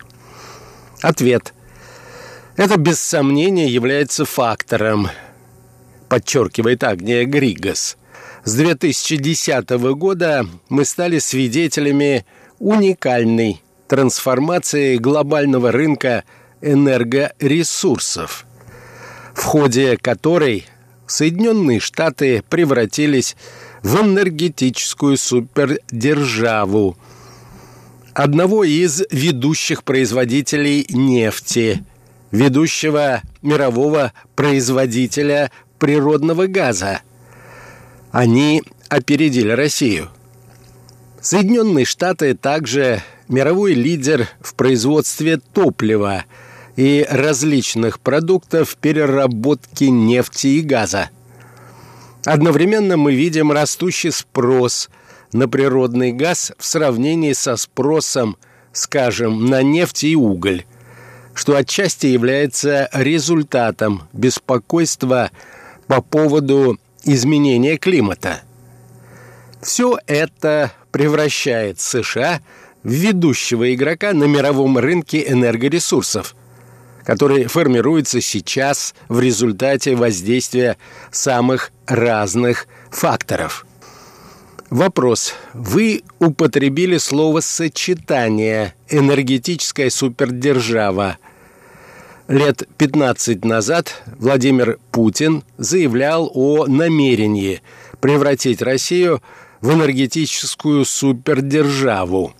[1.01, 1.51] Ответ.
[2.57, 5.09] Это без сомнения является фактором,
[6.09, 7.97] подчеркивает Агния Григас–
[8.43, 12.25] с 2010 года мы стали свидетелями
[12.59, 16.23] уникальной трансформации глобального рынка
[16.61, 18.45] энергоресурсов,
[19.33, 20.65] в ходе которой
[21.05, 23.35] Соединенные Штаты превратились
[23.81, 26.97] в энергетическую супердержаву,
[28.13, 31.85] одного из ведущих производителей нефти,
[32.31, 37.01] ведущего мирового производителя природного газа–
[38.11, 40.09] они опередили Россию.
[41.21, 46.25] Соединенные Штаты также мировой лидер в производстве топлива
[46.75, 51.09] и различных продуктов переработки нефти и газа.
[52.23, 54.89] Одновременно мы видим растущий спрос
[55.33, 58.37] на природный газ в сравнении со спросом,
[58.71, 60.63] скажем, на нефть и уголь,
[61.33, 65.31] что отчасти является результатом беспокойства
[65.87, 66.77] по поводу
[67.07, 68.41] изменения климата.
[69.61, 72.41] Все это превращает США
[72.83, 76.35] в ведущего игрока на мировом рынке энергоресурсов,
[77.03, 80.77] который формируется сейчас в результате воздействия
[81.11, 83.65] самых разных факторов.
[84.69, 85.33] Вопрос.
[85.53, 91.17] Вы употребили слово «сочетание» «энергетическая супердержава».
[92.27, 97.61] Лет 15 назад Владимир Путин заявлял о намерении
[98.01, 99.21] превратить Россию
[99.61, 102.33] в энергетическую супердержаву.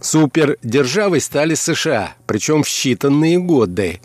[0.00, 4.00] Супердержавой стали США, причем в считанные годы.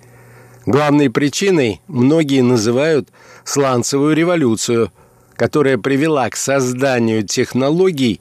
[0.66, 3.08] Главной причиной многие называют
[3.46, 4.92] сланцевую революцию,
[5.38, 8.20] которая привела к созданию технологий,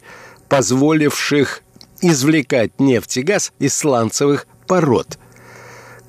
[0.48, 1.62] позволивших
[2.00, 5.18] извлекать нефть и газ из сланцевых пород.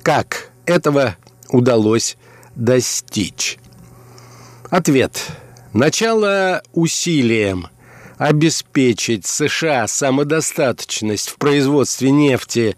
[0.06, 1.16] Как этого
[1.48, 2.16] удалось
[2.54, 3.58] достичь?
[4.70, 5.20] Ответ.
[5.72, 7.66] Начало усилием
[8.16, 12.76] обеспечить США самодостаточность в производстве нефти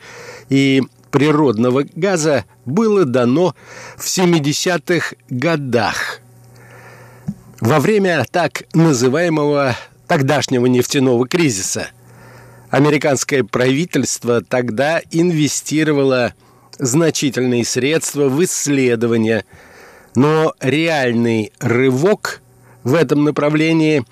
[0.48, 3.54] и природного газа было дано
[3.98, 6.20] в 70-х годах.
[7.60, 9.76] Во время так называемого
[10.06, 11.88] тогдашнего нефтяного кризиса
[12.70, 16.32] американское правительство тогда инвестировало
[16.78, 19.44] значительные средства в исследования,
[20.14, 22.42] но реальный рывок
[22.84, 24.04] в этом направлении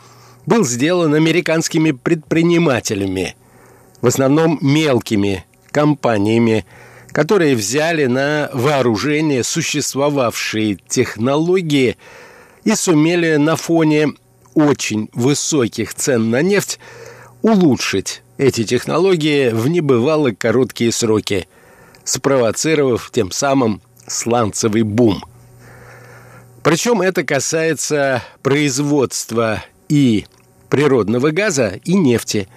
[0.46, 3.36] был сделан американскими предпринимателями,
[4.00, 6.64] в основном мелкими компаниями,
[7.12, 11.96] которые взяли на вооружение существовавшие технологии
[12.64, 14.08] и сумели на фоне
[14.54, 16.78] очень высоких цен на нефть
[17.42, 21.48] улучшить эти технологии в небывало короткие сроки,
[22.06, 25.22] спровоцировав тем самым сланцевый бум.
[26.62, 30.24] Причем это касается производства и
[30.70, 32.48] природного газа, и нефти.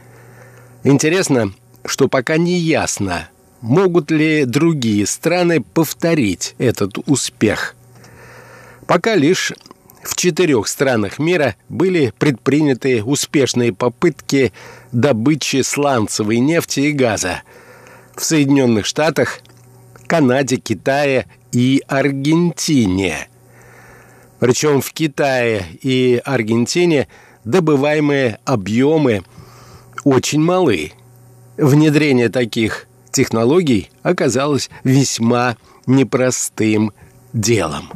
[0.84, 1.54] Интересно,
[1.86, 3.30] что пока не ясно,
[3.62, 7.76] могут ли другие страны повторить этот успех.
[8.88, 9.54] Пока лишь
[10.04, 14.54] в четырех странах мира были предприняты успешные попытки
[14.91, 17.41] добычи сланцевой нефти и газа.
[18.20, 19.40] В Соединенных Штатах,
[20.06, 23.30] Канаде, Китае и Аргентине.
[24.40, 27.08] Причем в Китае и Аргентине
[27.46, 29.24] добываемые объемы
[30.04, 30.92] очень малы.
[31.56, 35.56] Внедрение таких технологий оказалось весьма
[35.86, 36.92] непростым
[37.32, 37.90] делом.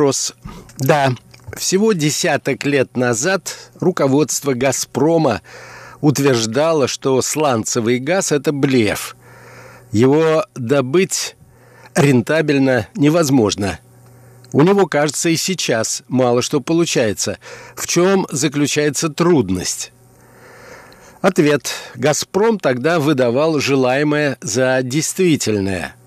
[0.00, 0.34] Вопрос.
[0.78, 1.14] Да,
[1.58, 5.42] всего десяток лет назад руководство «Газпрома»
[6.00, 9.14] утверждало, что сланцевый газ– это блеф.
[9.92, 11.36] Его добыть
[11.94, 13.78] рентабельно невозможно.
[14.52, 17.38] У него, кажется, и сейчас мало что получается.
[17.76, 19.92] В чем заключается трудность?
[21.20, 21.74] Ответ.
[21.94, 25.94] «Газпром» тогда выдавал желаемое за действительное–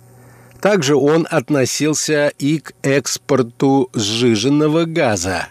[0.64, 5.48] также он относился и к экспорту сжиженного газа.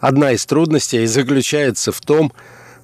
[0.00, 2.32] Одна из трудностей заключается в том,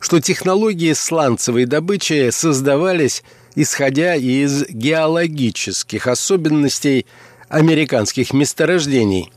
[0.01, 3.25] что технологии сланцевой добычи создавались
[3.55, 7.07] исходя из геологических особенностей
[7.49, 9.33] американских месторождений.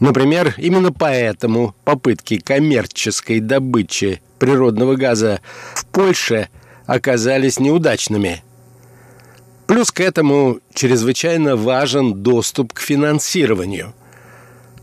[0.00, 5.42] Например, именно поэтому попытки коммерческой добычи природного газа
[5.74, 6.48] в Польше
[6.86, 8.42] оказались неудачными–
[9.72, 13.94] Плюс к этому чрезвычайно важен доступ к финансированию.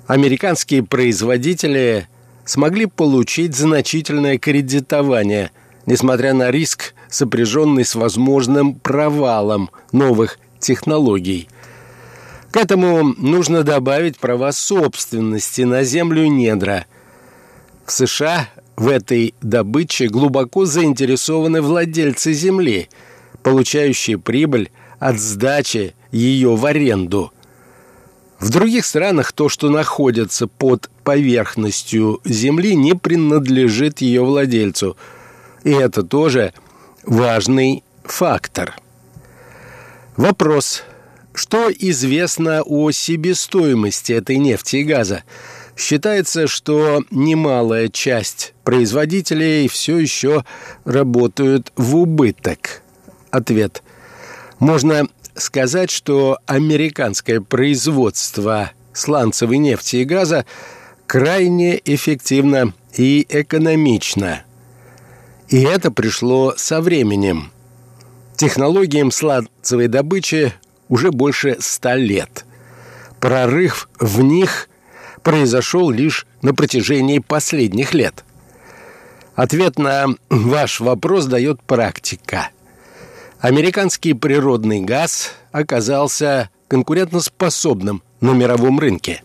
[0.08, 2.08] Американские производители
[2.44, 5.52] смогли получить значительное кредитование,
[5.86, 11.50] несмотря на риск, сопряженный с возможным провалом новых технологий.
[12.50, 16.88] К этому нужно добавить права собственности на землю недра.
[17.86, 22.90] В США в этой добыче глубоко заинтересованы владельцы земли–
[23.44, 24.70] получающие прибыль
[25.00, 27.32] от сдачи ее в аренду.
[28.40, 34.96] В других странах то, что находится под поверхностью земли, не принадлежит ее владельцу.
[35.64, 36.54] И это тоже
[37.04, 38.76] важный фактор.
[40.16, 40.84] Вопрос.
[41.34, 45.24] Что известно о себестоимости этой нефти и газа?
[45.78, 50.44] Считается, что немалая часть производителей все еще
[50.84, 52.82] работают в убыток.
[53.32, 53.84] Ответ.
[54.60, 60.46] Можно сказать, что американское производство сланцевой нефти и газа
[61.08, 64.44] крайне эффективно и экономично.
[65.48, 67.52] И это пришло со временем.
[68.36, 70.54] Технологиям сланцевой добычи
[70.90, 72.46] уже больше ста лет.
[73.20, 74.70] Прорыв в них
[75.24, 78.24] произошел лишь на протяжении последних лет.
[79.36, 82.50] Ответ на ваш вопрос дает практика.
[83.40, 89.24] Американский природный газ оказался конкурентоспособным на мировом рынке.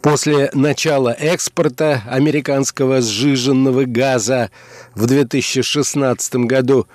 [0.00, 4.50] После начала экспорта американского сжиженного газа
[4.94, 6.88] в 2016 году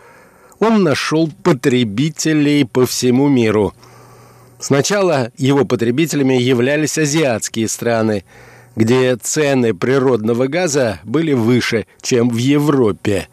[0.60, 3.74] он нашел потребителей по всему миру–
[4.60, 8.24] Сначала его потребителями являлись азиатские страны,
[8.76, 13.28] где цены природного газа были выше, чем в Европе.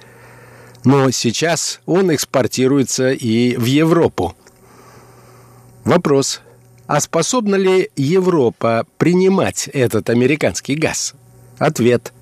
[0.84, 4.36] Но сейчас он экспортируется и в Европу.
[5.84, 6.40] Вопрос.
[6.86, 11.14] А способна ли Европа принимать этот американский газ?
[11.58, 12.12] Ответ.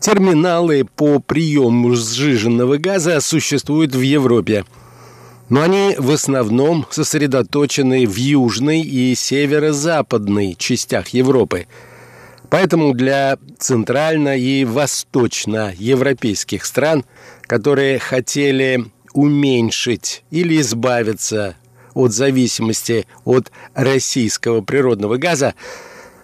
[0.00, 4.64] Терминалы по приему сжиженного газа существуют в Европе–
[5.48, 11.66] но они в основном сосредоточены в южной и северо-западной частях Европы.
[12.54, 17.04] Поэтому для центрально- и восточноевропейских стран,
[17.48, 21.56] которые хотели уменьшить или избавиться
[21.94, 25.54] от зависимости от российского природного газа,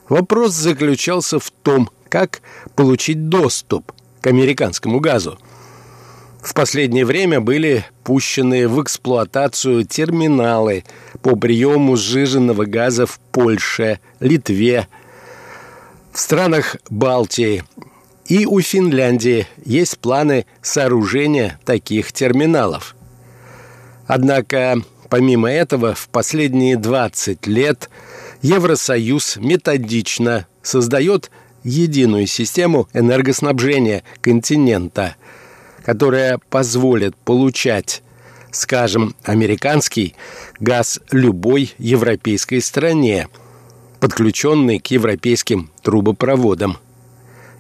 [0.09, 2.43] вопрос заключался в том, как
[2.77, 5.37] получить доступ к американскому газу–
[6.43, 10.85] в последнее время были пущены в эксплуатацию терминалы
[11.23, 14.89] по приему сжиженного газа в Польше, Литве,
[16.13, 17.65] в странах Балтии
[18.27, 22.95] и у Финляндии есть планы сооружения таких терминалов.
[24.07, 27.91] Однако, помимо этого, в последние 20 лет
[28.43, 31.31] Евросоюз методично создает
[31.65, 35.17] единую систему энергоснабжения континента–
[35.85, 38.03] которая позволит получать,
[38.51, 40.15] скажем, американский
[40.59, 43.29] газ любой европейской стране,
[44.01, 46.79] подключенный к европейским трубопроводам.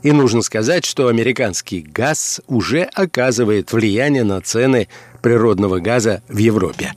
[0.02, 4.88] И нужно сказать, что американский газ уже оказывает влияние на цены
[5.22, 6.94] природного газа в Европе.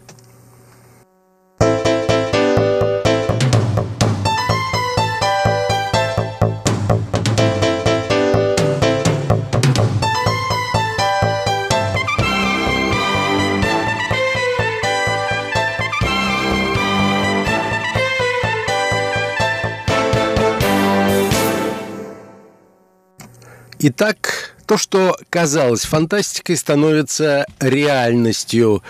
[23.86, 28.82] Итак, то, что казалось фантастикой, становится реальностью.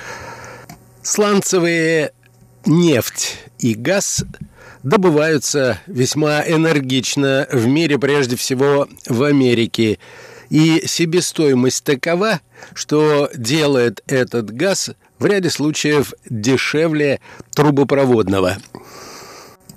[1.02, 2.12] Сланцевые
[2.68, 4.24] нефть и газ
[4.84, 9.98] добываются весьма энергично в мире, прежде всего в Америке.
[10.52, 12.42] И себестоимость такова,
[12.76, 17.20] что делает этот газ в ряде случаев дешевле
[17.56, 18.58] трубопроводного.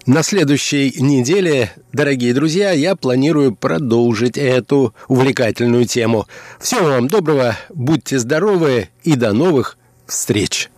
[0.07, 6.27] На следующей неделе, дорогие друзья, я планирую продолжить эту увлекательную тему.
[6.61, 9.77] Всего вам доброго, будьте здоровы и до новых
[10.07, 10.71] встреч!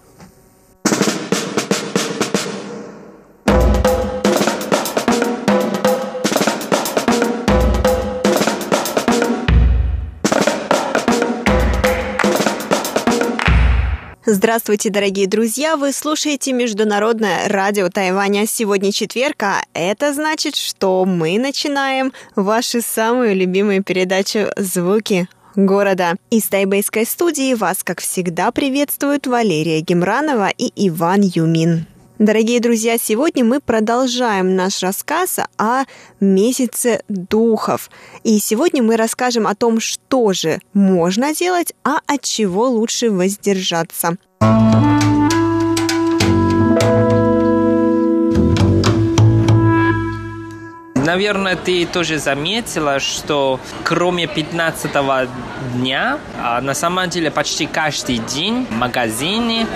[14.31, 15.79] Здравствуйте, дорогие друзья!
[15.79, 18.47] Вы слушаете Международное радио Тайваня.
[18.47, 26.17] Сегодня четверг, а это значит, что мы начинаем вашу самую любимую передачу «Звуки города».
[26.29, 31.87] Из тайбэйской студии вас, как всегда, приветствуют Валерия Гемранова и Иван Юмин.
[32.19, 35.85] Дорогие друзья, сегодня мы продолжаем наш рассказ о
[36.19, 37.91] месяце духов.
[38.25, 44.17] И сегодня мы расскажем о том, что же можно делать, а от чего лучше воздержаться.
[51.09, 54.91] Наверное, ты тоже заметила, что кроме 15
[55.73, 59.67] дня, а на самом деле почти каждый день в магазине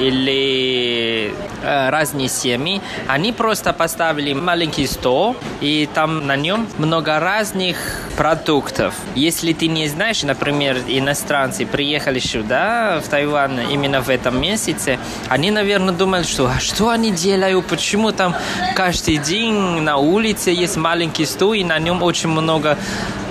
[0.00, 7.76] или э, разные семьи, они просто поставили маленький стол, и там на нем много разных
[8.16, 8.94] продуктов.
[9.14, 15.50] Если ты не знаешь, например, иностранцы приехали сюда, в Тайвань, именно в этом месяце, они,
[15.50, 18.34] наверное, думают, что а что они делают, почему там
[18.74, 22.78] каждый день на улице есть маленький стол, и на нем очень много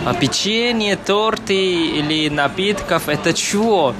[0.05, 3.09] а, печенья, торты или напитков.
[3.09, 3.93] Это чего?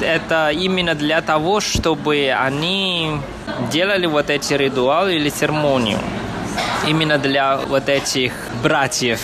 [0.00, 3.18] Это именно для того, чтобы они
[3.70, 5.98] делали вот эти ритуалы или церемонию.
[6.86, 8.32] Именно для вот этих
[8.62, 9.20] братьев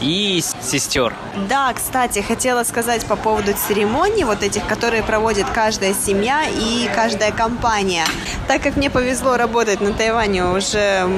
[0.00, 1.14] и сестер.
[1.48, 7.32] Да, кстати, хотела сказать по поводу церемоний, вот этих, которые проводит каждая семья и каждая
[7.32, 8.04] компания.
[8.48, 11.08] Так как мне повезло работать на Тайване уже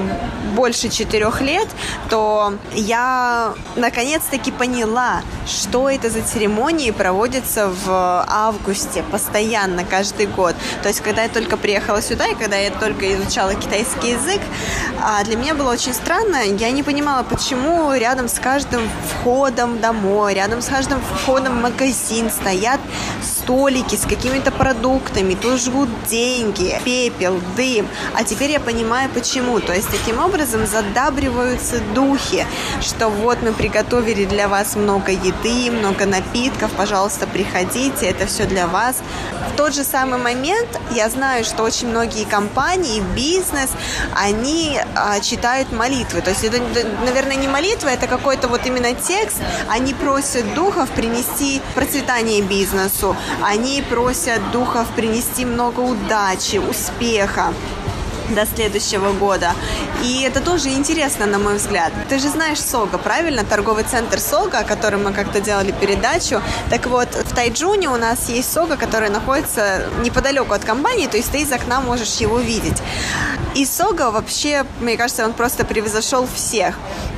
[0.55, 1.69] больше четырех лет,
[2.11, 10.55] то я наконец-таки поняла, что это за церемонии проводятся в августе постоянно, каждый год.
[10.83, 14.41] То есть, когда я только приехала сюда и когда я только изучала китайский язык,
[15.01, 16.37] а, для меня было очень странно.
[16.45, 18.72] Я не понимала, почему рядом с каждым
[19.07, 22.81] входом домой, рядом с каждым входом в магазин стоят
[23.23, 27.89] столики с какими-то продуктами, тут жгут деньги, пепел, дым.
[28.15, 29.61] А теперь я понимаю, почему.
[29.61, 32.47] То есть, таким образом задабриваются духи,
[32.81, 38.67] что вот мы приготовили для вас много еды, много напитков, пожалуйста, приходите, это все для
[38.67, 38.97] вас.
[39.53, 43.71] В тот же самый момент я знаю, что очень многие компании, бизнес,
[44.15, 46.23] они а, читают молитвы.
[46.23, 46.59] То есть это,
[47.05, 49.37] наверное, не молитва, это какой-то вот именно текст.
[49.69, 53.15] Они просят духов принести процветание бизнесу.
[53.43, 57.53] Они просят духов принести много удачи, успеха
[58.35, 59.53] до следующего года.
[60.03, 61.93] И это тоже интересно, на мой взгляд.
[62.09, 63.45] Ты же знаешь Сога, правильно?
[63.45, 66.43] Торговый центр Сога, о котором мы как-то делали передачу.
[66.71, 71.31] Так вот, в Тайджуне у нас есть Сога, который находится неподалеку от компании, то есть
[71.31, 72.83] ты из окна можешь его видеть.
[73.55, 76.75] И Сога вообще, мне кажется, он просто превзошел всех.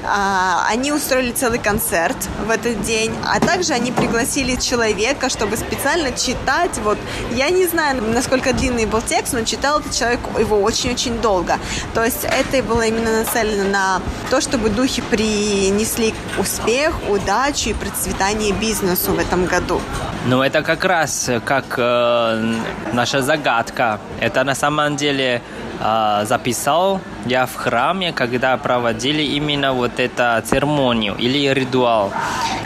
[0.07, 6.11] А, они устроили целый концерт в этот день, а также они пригласили человека, чтобы специально
[6.11, 6.77] читать.
[6.83, 6.99] Вот
[7.33, 11.59] я не знаю, насколько длинный был текст, но читал этот человек его очень-очень долго.
[11.95, 14.01] То есть это было именно нацелено на
[14.31, 19.81] то, чтобы духи принесли успех, удачу и процветание бизнесу в этом году.
[20.27, 22.55] Ну, это как раз как э,
[22.93, 24.01] наша загадка.
[24.21, 25.41] Это на самом деле э,
[26.25, 32.13] записал я в храме, когда проводили именно вот эту церемонию или ритуал.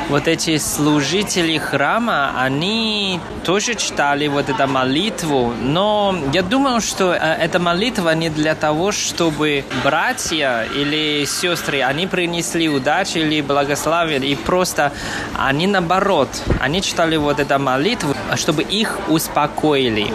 [0.08, 7.18] Вот эти служители храма, они тоже читали вот эту молитву, но я думаю, что э,
[7.18, 14.34] эта молитва не для того, чтобы братья или сестры, они принесли удачу или благословие, и
[14.34, 14.92] просто
[15.36, 16.28] они наоборот,
[16.60, 20.06] они читали вот эту молитву, чтобы их успокоили,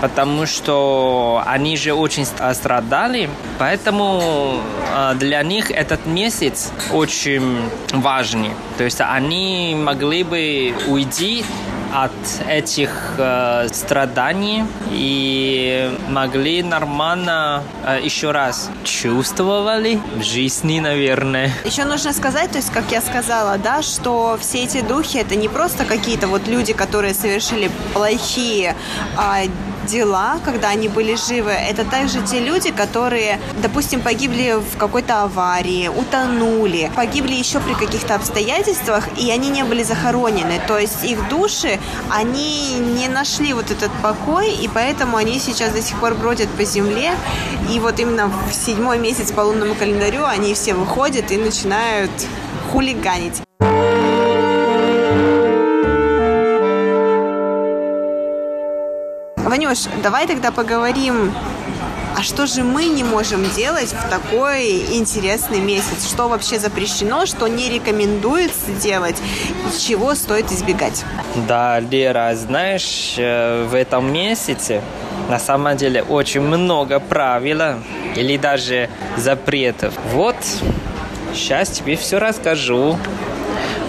[0.00, 2.24] потому что они же очень
[2.54, 3.28] страдали,
[3.58, 4.60] поэтому
[4.92, 7.58] а, для них этот месяц очень
[7.92, 8.50] важный.
[8.78, 11.44] То есть они могли бы уйти
[11.92, 12.12] от
[12.48, 21.52] этих э, страданий и могли нормально э, еще раз чувствовали в жизни, наверное.
[21.64, 25.48] Еще нужно сказать, то есть, как я сказала, да, что все эти духи это не
[25.48, 28.76] просто какие-то вот люди, которые совершили плохие
[29.18, 29.48] э,
[29.86, 35.88] дела, когда они были живы, это также те люди, которые, допустим, погибли в какой-то аварии,
[35.88, 40.60] утонули, погибли еще при каких-то обстоятельствах, и они не были захоронены.
[40.66, 41.78] То есть их души,
[42.10, 46.64] они не нашли вот этот покой, и поэтому они сейчас до сих пор бродят по
[46.64, 47.12] земле.
[47.70, 52.10] И вот именно в седьмой месяц по лунному календарю они все выходят и начинают
[52.72, 53.42] хулиганить.
[59.50, 61.32] Ванюш, давай тогда поговорим
[62.16, 66.08] а что же мы не можем делать в такой интересный месяц?
[66.08, 69.16] Что вообще запрещено, что не рекомендуется делать,
[69.80, 71.04] чего стоит избегать?
[71.48, 74.82] Да, Лера, знаешь, э, в этом месяце
[75.28, 77.80] на самом деле очень много правил
[78.14, 79.94] или даже запретов.
[80.12, 80.36] Вот,
[81.34, 82.96] сейчас тебе все расскажу.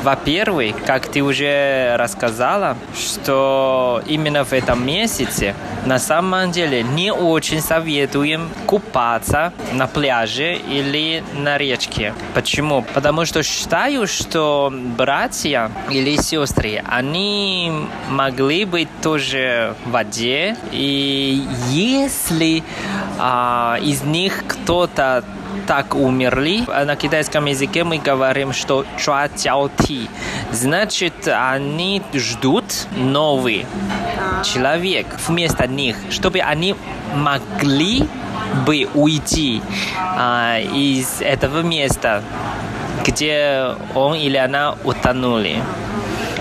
[0.04, 5.54] Во-первых, как ты уже рассказала, что именно в этом месяце
[5.86, 12.14] на самом деле не очень советуем купаться на пляже или на речке.
[12.34, 12.84] Почему?
[12.94, 17.72] Потому что считаю, что братья или сестры, они
[18.10, 20.56] могли быть тоже в воде.
[20.72, 22.64] И если
[23.24, 25.24] а, из них кто-то
[25.68, 26.64] так умерли.
[26.68, 30.10] На китайском языке мы говорим, что чуа тяо ти.
[30.52, 32.66] Значит, они ждут
[32.98, 33.68] новый
[34.44, 36.76] человек вместо них, чтобы они
[37.16, 38.08] могли
[38.66, 39.62] бы уйти
[40.18, 42.24] а, из этого места,
[43.06, 45.62] где он или она утонули.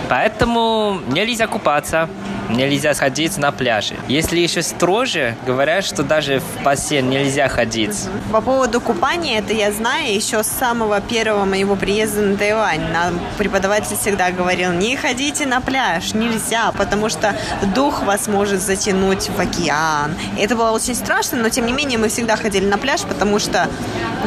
[0.09, 2.09] Поэтому нельзя купаться,
[2.57, 3.95] нельзя сходить на пляже.
[4.09, 8.09] Если еще строже, говорят, что даже в бассейн нельзя ходить.
[8.33, 12.93] По поводу купания, это я знаю еще с самого первого моего приезда на Тайвань.
[12.93, 17.35] Нам преподаватель всегда говорил, не ходите на пляж, нельзя, потому что
[17.75, 20.15] дух вас может затянуть в океан.
[20.39, 23.69] Это было очень страшно, но тем не менее мы всегда ходили на пляж, потому что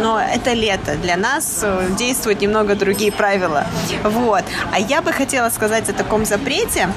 [0.01, 0.95] но это лето.
[0.95, 3.65] Для нас э, действуют немного другие правила.
[4.03, 4.43] Вот.
[4.71, 6.89] А я бы хотела сказать о таком запрете,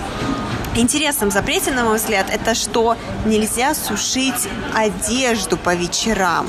[0.78, 6.46] интересном запрете, на мой взгляд, это что нельзя сушить одежду по вечерам.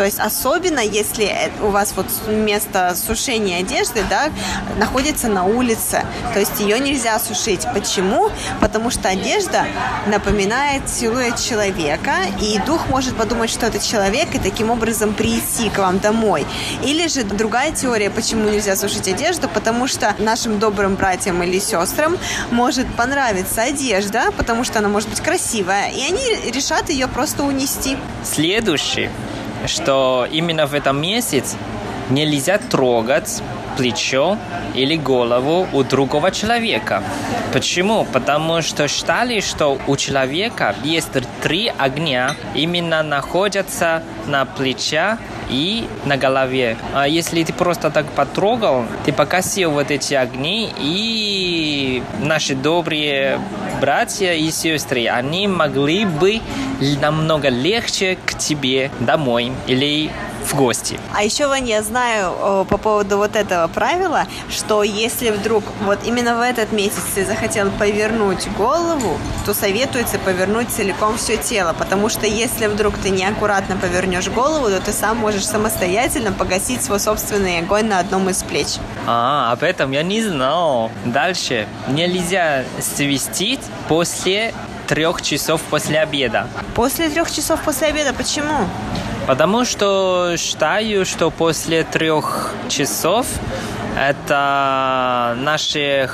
[0.00, 1.30] То есть особенно если
[1.60, 4.30] у вас вот место сушения одежды, да,
[4.78, 7.66] находится на улице, то есть ее нельзя сушить.
[7.74, 8.30] Почему?
[8.62, 9.66] Потому что одежда
[10.06, 15.76] напоминает силуэт человека, и дух может подумать, что это человек, и таким образом прийти к
[15.76, 16.46] вам домой.
[16.82, 22.16] Или же другая теория, почему нельзя сушить одежду, потому что нашим добрым братьям или сестрам
[22.50, 27.98] может понравиться одежда, потому что она может быть красивая, и они решат ее просто унести.
[28.24, 29.10] Следующий
[29.66, 31.56] что именно в этом месяце
[32.10, 33.42] нельзя трогать
[33.76, 34.36] плечо
[34.74, 37.02] или голову у другого человека.
[37.52, 38.06] Почему?
[38.12, 41.08] Потому что считали, что у человека есть
[41.42, 45.18] три огня, именно находятся на плече
[45.50, 46.76] и на голове.
[46.94, 53.40] А если ты просто так потрогал, ты покосил вот эти огни, и наши добрые
[53.80, 56.40] братья и сестры, они могли бы
[57.00, 60.10] намного легче к тебе домой или
[60.50, 60.98] в гости.
[61.14, 66.00] А еще, Вань, я знаю о, по поводу вот этого правила, что если вдруг вот
[66.04, 72.08] именно в этот месяц ты захотел повернуть голову, то советуется повернуть целиком все тело, потому
[72.08, 77.58] что если вдруг ты неаккуратно повернешь голову, то ты сам можешь самостоятельно погасить свой собственный
[77.58, 78.78] огонь на одном из плеч.
[79.06, 80.90] А, об этом я не знал.
[81.04, 81.66] Дальше.
[81.88, 84.52] Нельзя свистить после
[84.86, 86.48] трех часов после обеда.
[86.74, 88.12] После трех часов после обеда?
[88.12, 88.66] Почему?
[89.30, 93.28] Потому что считаю, что после трех часов
[93.96, 96.08] это наши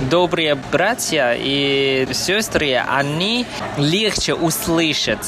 [0.00, 3.46] добрые братья и сестры, они
[3.76, 5.18] легче услышат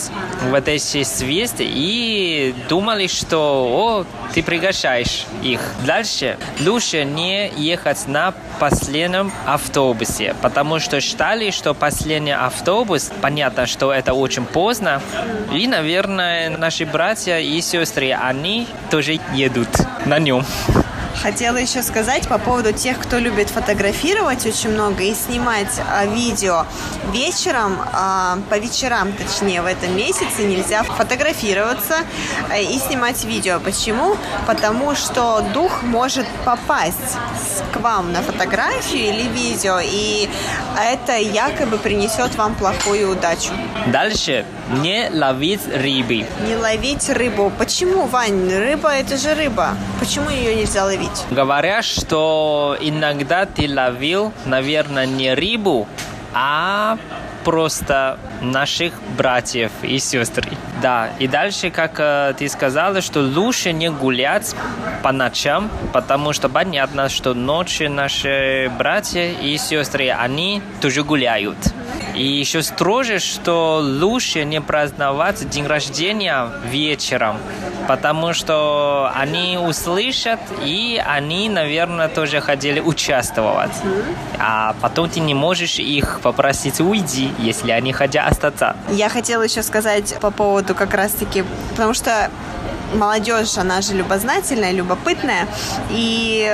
[0.51, 5.61] вот эти свисты и думали, что о, ты приглашаешь их.
[5.85, 13.93] Дальше лучше не ехать на последнем автобусе, потому что считали, что последний автобус, понятно, что
[13.93, 15.03] это очень поздно,
[15.53, 19.69] и, наверное, наши братья и сестры, они тоже едут
[20.07, 20.45] на нем.
[21.17, 26.65] Хотела еще сказать по поводу тех, кто любит фотографировать очень много и снимать а, видео.
[27.13, 31.99] Вечером, а, по вечерам, точнее, в этом месяце нельзя фотографироваться
[32.51, 33.61] а, и снимать видео.
[33.61, 34.17] Почему?
[34.47, 37.17] Потому что дух может попасть
[37.73, 40.29] к вам на фотографию или видео, и
[40.79, 43.51] это якобы принесет вам плохую удачу.
[43.87, 44.45] Дальше.
[44.83, 46.27] Не ловить рыбы.
[46.47, 47.53] Не ловить рыбу.
[47.59, 48.49] Почему, Вань?
[48.49, 49.77] Рыба это же рыба.
[49.99, 51.00] Почему ее нельзя ловить?
[51.31, 55.89] Говорят, что иногда ты ловил, наверное, не рыбу,
[56.33, 56.99] а
[57.45, 60.47] просто наших братьев и сестр.
[60.83, 64.55] Да, и дальше, как э, ты сказала, что лучше не гулять
[65.03, 71.59] по ночам, потому что понятно, что ночью наши братья и сестры, они тоже гуляют.
[72.15, 77.39] И еще строже, что лучше не праздновать день рождения вечером,
[77.89, 83.73] потому что они услышат, и они, наверное, тоже хотели участвовать.
[84.39, 88.77] А потом ты не можешь их попросить уйди, если они хотят остаться.
[88.91, 92.31] Я хотела еще сказать по поводу как раз-таки, потому что
[92.95, 95.47] молодежь, она же любознательная, любопытная.
[95.91, 96.49] И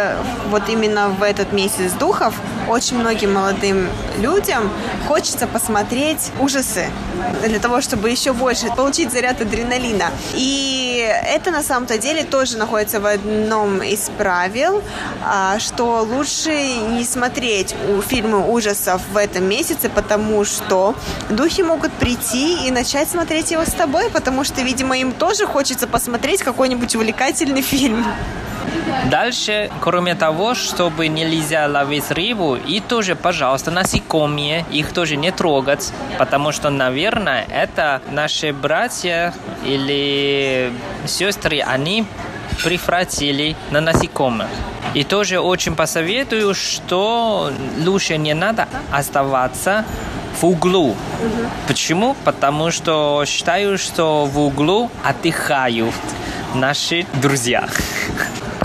[0.50, 2.34] вот именно в этот месяц духов
[2.68, 4.70] очень многим молодым людям
[5.06, 6.86] хочется посмотреть ужасы
[7.44, 10.10] для того, чтобы еще больше получить заряд адреналина.
[10.34, 14.82] И это на самом-то деле тоже находится в одном из правил,
[15.24, 17.74] а, что лучше не смотреть
[18.08, 20.94] фильмы ужасов в этом месяце, потому что
[21.30, 25.86] духи могут прийти и начать смотреть его с тобой, потому что, видимо, им тоже хочется
[25.86, 28.04] посмотреть какой-нибудь увлекательный фильм.
[29.10, 35.92] Дальше, кроме того, чтобы нельзя ловить рыбу, и тоже, пожалуйста, насекомые, их тоже не трогать,
[36.18, 39.32] потому что, наверное, это наши братья
[39.64, 40.72] или
[41.06, 42.06] сестры, они
[42.64, 44.48] превратили на насекомых.
[44.94, 47.52] И тоже очень посоветую, что
[47.84, 49.84] лучше не надо оставаться
[50.40, 50.90] в углу.
[50.90, 50.96] Угу.
[51.68, 52.16] Почему?
[52.24, 55.94] Потому что считаю, что в углу отдыхают
[56.54, 57.68] наши друзья.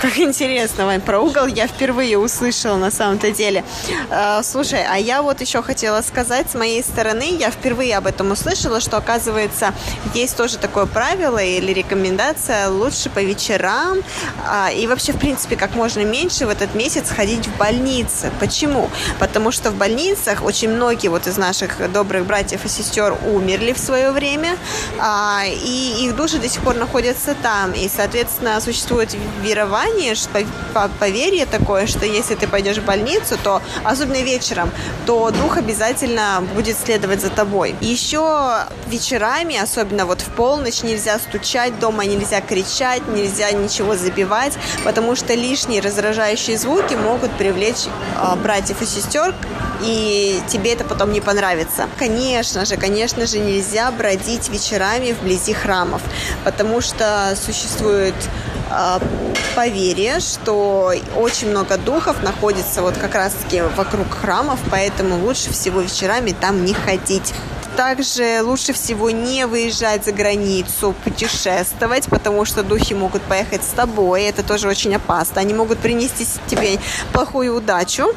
[0.02, 3.64] Как интересно, Вань, про угол я впервые услышала на самом-то деле.
[4.10, 8.32] А, слушай, а я вот еще хотела сказать с моей стороны, я впервые об этом
[8.32, 9.76] услышала, что оказывается
[10.16, 14.00] есть тоже такое правило или рекомендация лучше по вечерам
[14.48, 18.32] а, и вообще в принципе как можно меньше в этот месяц ходить в больницы.
[18.40, 18.90] Почему?
[19.20, 23.78] Потому что в больницах очень многие вот из наших добрых братьев и сестер умерли в
[23.78, 24.58] свое время,
[24.98, 30.16] а, и их души до сих пор находятся там, и соответственно существует верование верование,
[31.00, 34.72] поверье такое, что если ты пойдешь в больницу, то, особенно вечером,
[35.06, 37.76] то дух обязательно будет следовать за тобой.
[37.82, 45.16] Еще вечерами, особенно вот в полночь, нельзя стучать дома, нельзя кричать, нельзя ничего забивать, потому
[45.16, 49.34] что лишние раздражающие звуки могут привлечь э, братьев и сестер,
[49.84, 51.88] и тебе это потом не понравится.
[51.98, 56.02] Конечно же, конечно же, нельзя бродить вечерами вблизи храмов,
[56.44, 58.16] потому что существует
[59.56, 66.32] поверье, что очень много духов находится вот как раз-таки вокруг храмов, поэтому лучше всего вечерами
[66.32, 67.34] там не ходить.
[67.78, 74.24] Также лучше всего не выезжать за границу, путешествовать, потому что духи могут поехать с тобой.
[74.24, 75.40] Это тоже очень опасно.
[75.40, 76.80] Они могут принести тебе
[77.14, 78.14] плохую удачу.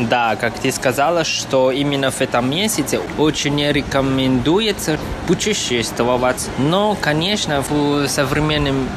[0.00, 4.98] Да, как ты сказала, что именно в этом месяце очень рекомендуется
[5.28, 6.48] путешествовать.
[6.58, 8.88] Но, конечно, в современном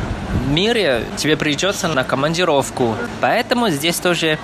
[0.48, 2.96] мире тебе придется на командировку.
[3.22, 4.40] Поэтому здесь тоже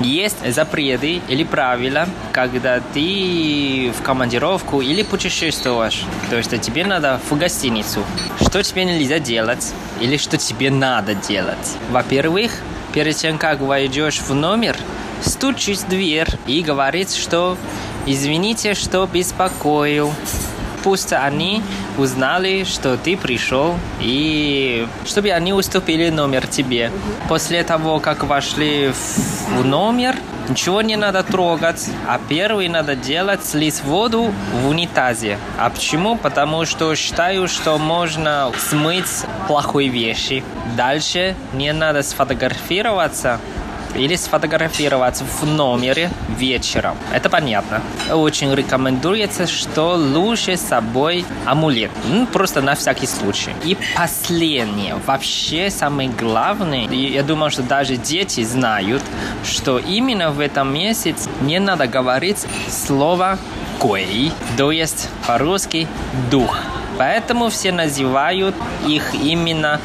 [0.00, 6.04] есть запреты или правила, когда ты в командировку или путешествуешь.
[6.30, 8.04] То есть тебе надо в гостиницу.
[8.40, 11.76] Что тебе нельзя делать или что тебе надо делать?
[11.90, 12.52] Во-первых,
[12.92, 14.76] перед тем, как войдешь в номер,
[15.22, 17.56] стучись в дверь и говорить, что
[18.06, 20.12] извините, что беспокою
[20.86, 21.64] пусть они
[21.98, 26.92] узнали, что ты пришел, и чтобы они уступили номер тебе.
[27.28, 28.92] После того, как вошли
[29.48, 30.14] в номер,
[30.48, 34.32] ничего не надо трогать, а первый надо делать слить воду
[34.62, 35.38] в унитазе.
[35.58, 36.16] А почему?
[36.16, 40.44] Потому что считаю, что можно смыть плохой вещи.
[40.76, 43.40] Дальше не надо сфотографироваться,
[43.96, 46.96] или сфотографировать в номере вечером.
[47.12, 47.82] Это понятно.
[48.12, 51.90] Очень рекомендуется, что лучше с собой амулет.
[52.08, 53.52] Ну, просто на всякий случай.
[53.64, 59.02] И последнее, вообще самое главное, я думаю, что даже дети знают,
[59.44, 63.38] что именно в этом месяце не надо говорить слово
[63.78, 65.88] «кой», то есть по-русски
[66.30, 66.58] «дух».
[66.98, 68.54] Поэтому все называют
[68.86, 69.80] их именно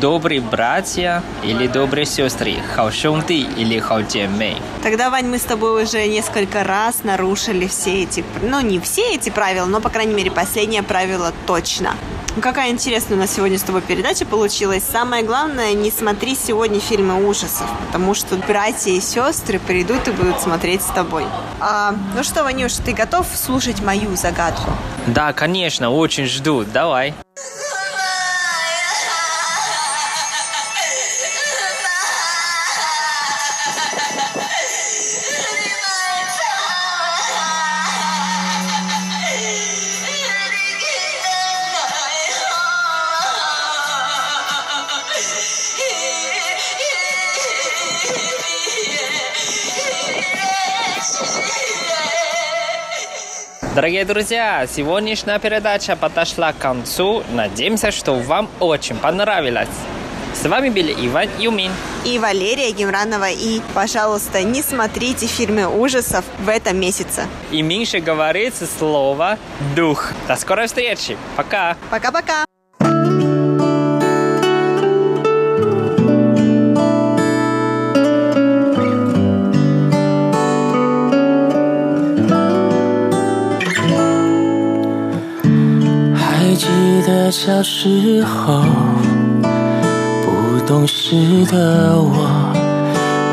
[0.00, 4.56] добрые братья или добрые сестры, хаошонты или хаотемей.
[4.82, 9.30] Тогда, Вань, мы с тобой уже несколько раз нарушили все эти, ну не все эти
[9.30, 11.94] правила, но, по крайней мере, последнее правило точно.
[12.36, 14.82] Ну, какая интересная у нас сегодня с тобой передача получилась.
[14.82, 20.40] Самое главное, не смотри сегодня фильмы ужасов, потому что братья и сестры придут и будут
[20.40, 21.24] смотреть с тобой.
[21.60, 24.72] А, ну что, Ванюш, ты готов слушать мою загадку?
[25.06, 26.64] Да, конечно, очень жду.
[26.64, 27.14] Давай.
[53.74, 57.24] Дорогие друзья, сегодняшняя передача подошла к концу.
[57.32, 59.68] Надеемся, что вам очень понравилось.
[60.32, 61.72] С вами были Иван Юмин
[62.04, 63.30] и Валерия Гемранова.
[63.30, 67.24] И, пожалуйста, не смотрите фильмы ужасов в этом месяце.
[67.50, 69.38] И меньше говорится слово
[69.74, 70.12] «дух».
[70.28, 71.18] До скорой встречи.
[71.36, 71.76] Пока.
[71.90, 72.43] Пока-пока.
[87.64, 88.62] 时候，
[90.22, 92.52] 不懂事的我，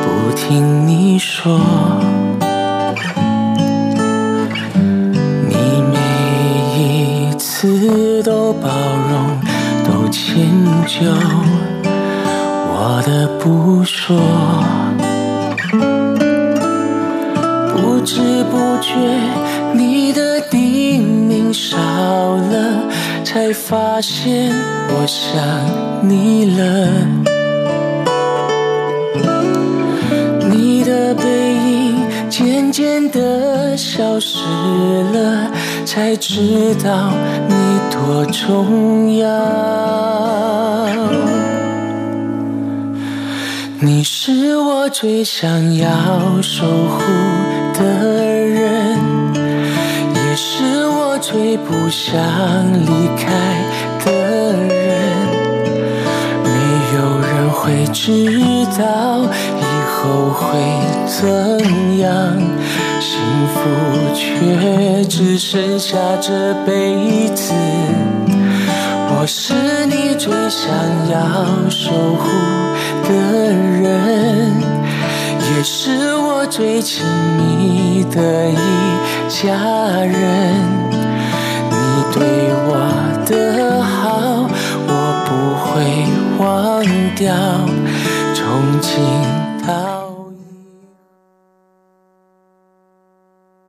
[0.01, 1.59] 不听你说，
[5.49, 5.55] 你
[5.91, 5.97] 每
[6.79, 8.69] 一次都包
[9.09, 9.37] 容，
[9.83, 10.47] 都迁
[10.87, 11.05] 就，
[12.69, 14.17] 我的不说，
[17.75, 18.95] 不知不觉
[19.73, 22.89] 你的叮咛少了，
[23.33, 24.51] 才发现
[24.89, 25.39] 我想
[26.05, 26.91] 你了。
[30.49, 31.95] 你的背影
[32.29, 34.43] 渐渐的消失
[35.13, 35.49] 了，
[35.85, 37.13] 才知道
[37.47, 37.55] 你
[37.89, 39.29] 多重要。
[43.79, 45.87] 你是我最想要
[46.41, 47.01] 守护
[47.79, 48.10] 的
[51.51, 52.17] 最不想
[52.71, 52.87] 离
[53.17, 53.27] 开
[54.05, 55.27] 的人。
[56.45, 56.49] 没
[56.95, 58.25] 有人会知
[58.79, 59.19] 道
[59.59, 60.47] 以后会
[61.05, 62.39] 怎样，
[63.01, 63.19] 幸
[63.53, 63.59] 福
[64.15, 67.53] 却只剩下这辈子。
[69.13, 69.53] 我是
[69.87, 70.71] 你最想
[71.09, 72.29] 要守护
[73.09, 74.53] 的人，
[75.57, 78.55] 也是我最亲密的一
[79.27, 80.90] 家人。
[82.21, 82.77] 你对我
[83.25, 84.47] 的好，
[84.87, 84.91] 我
[85.25, 85.65] 不会
[86.37, 86.83] 忘
[87.15, 87.33] 掉，
[88.35, 88.39] 憧
[88.79, 89.30] 憬。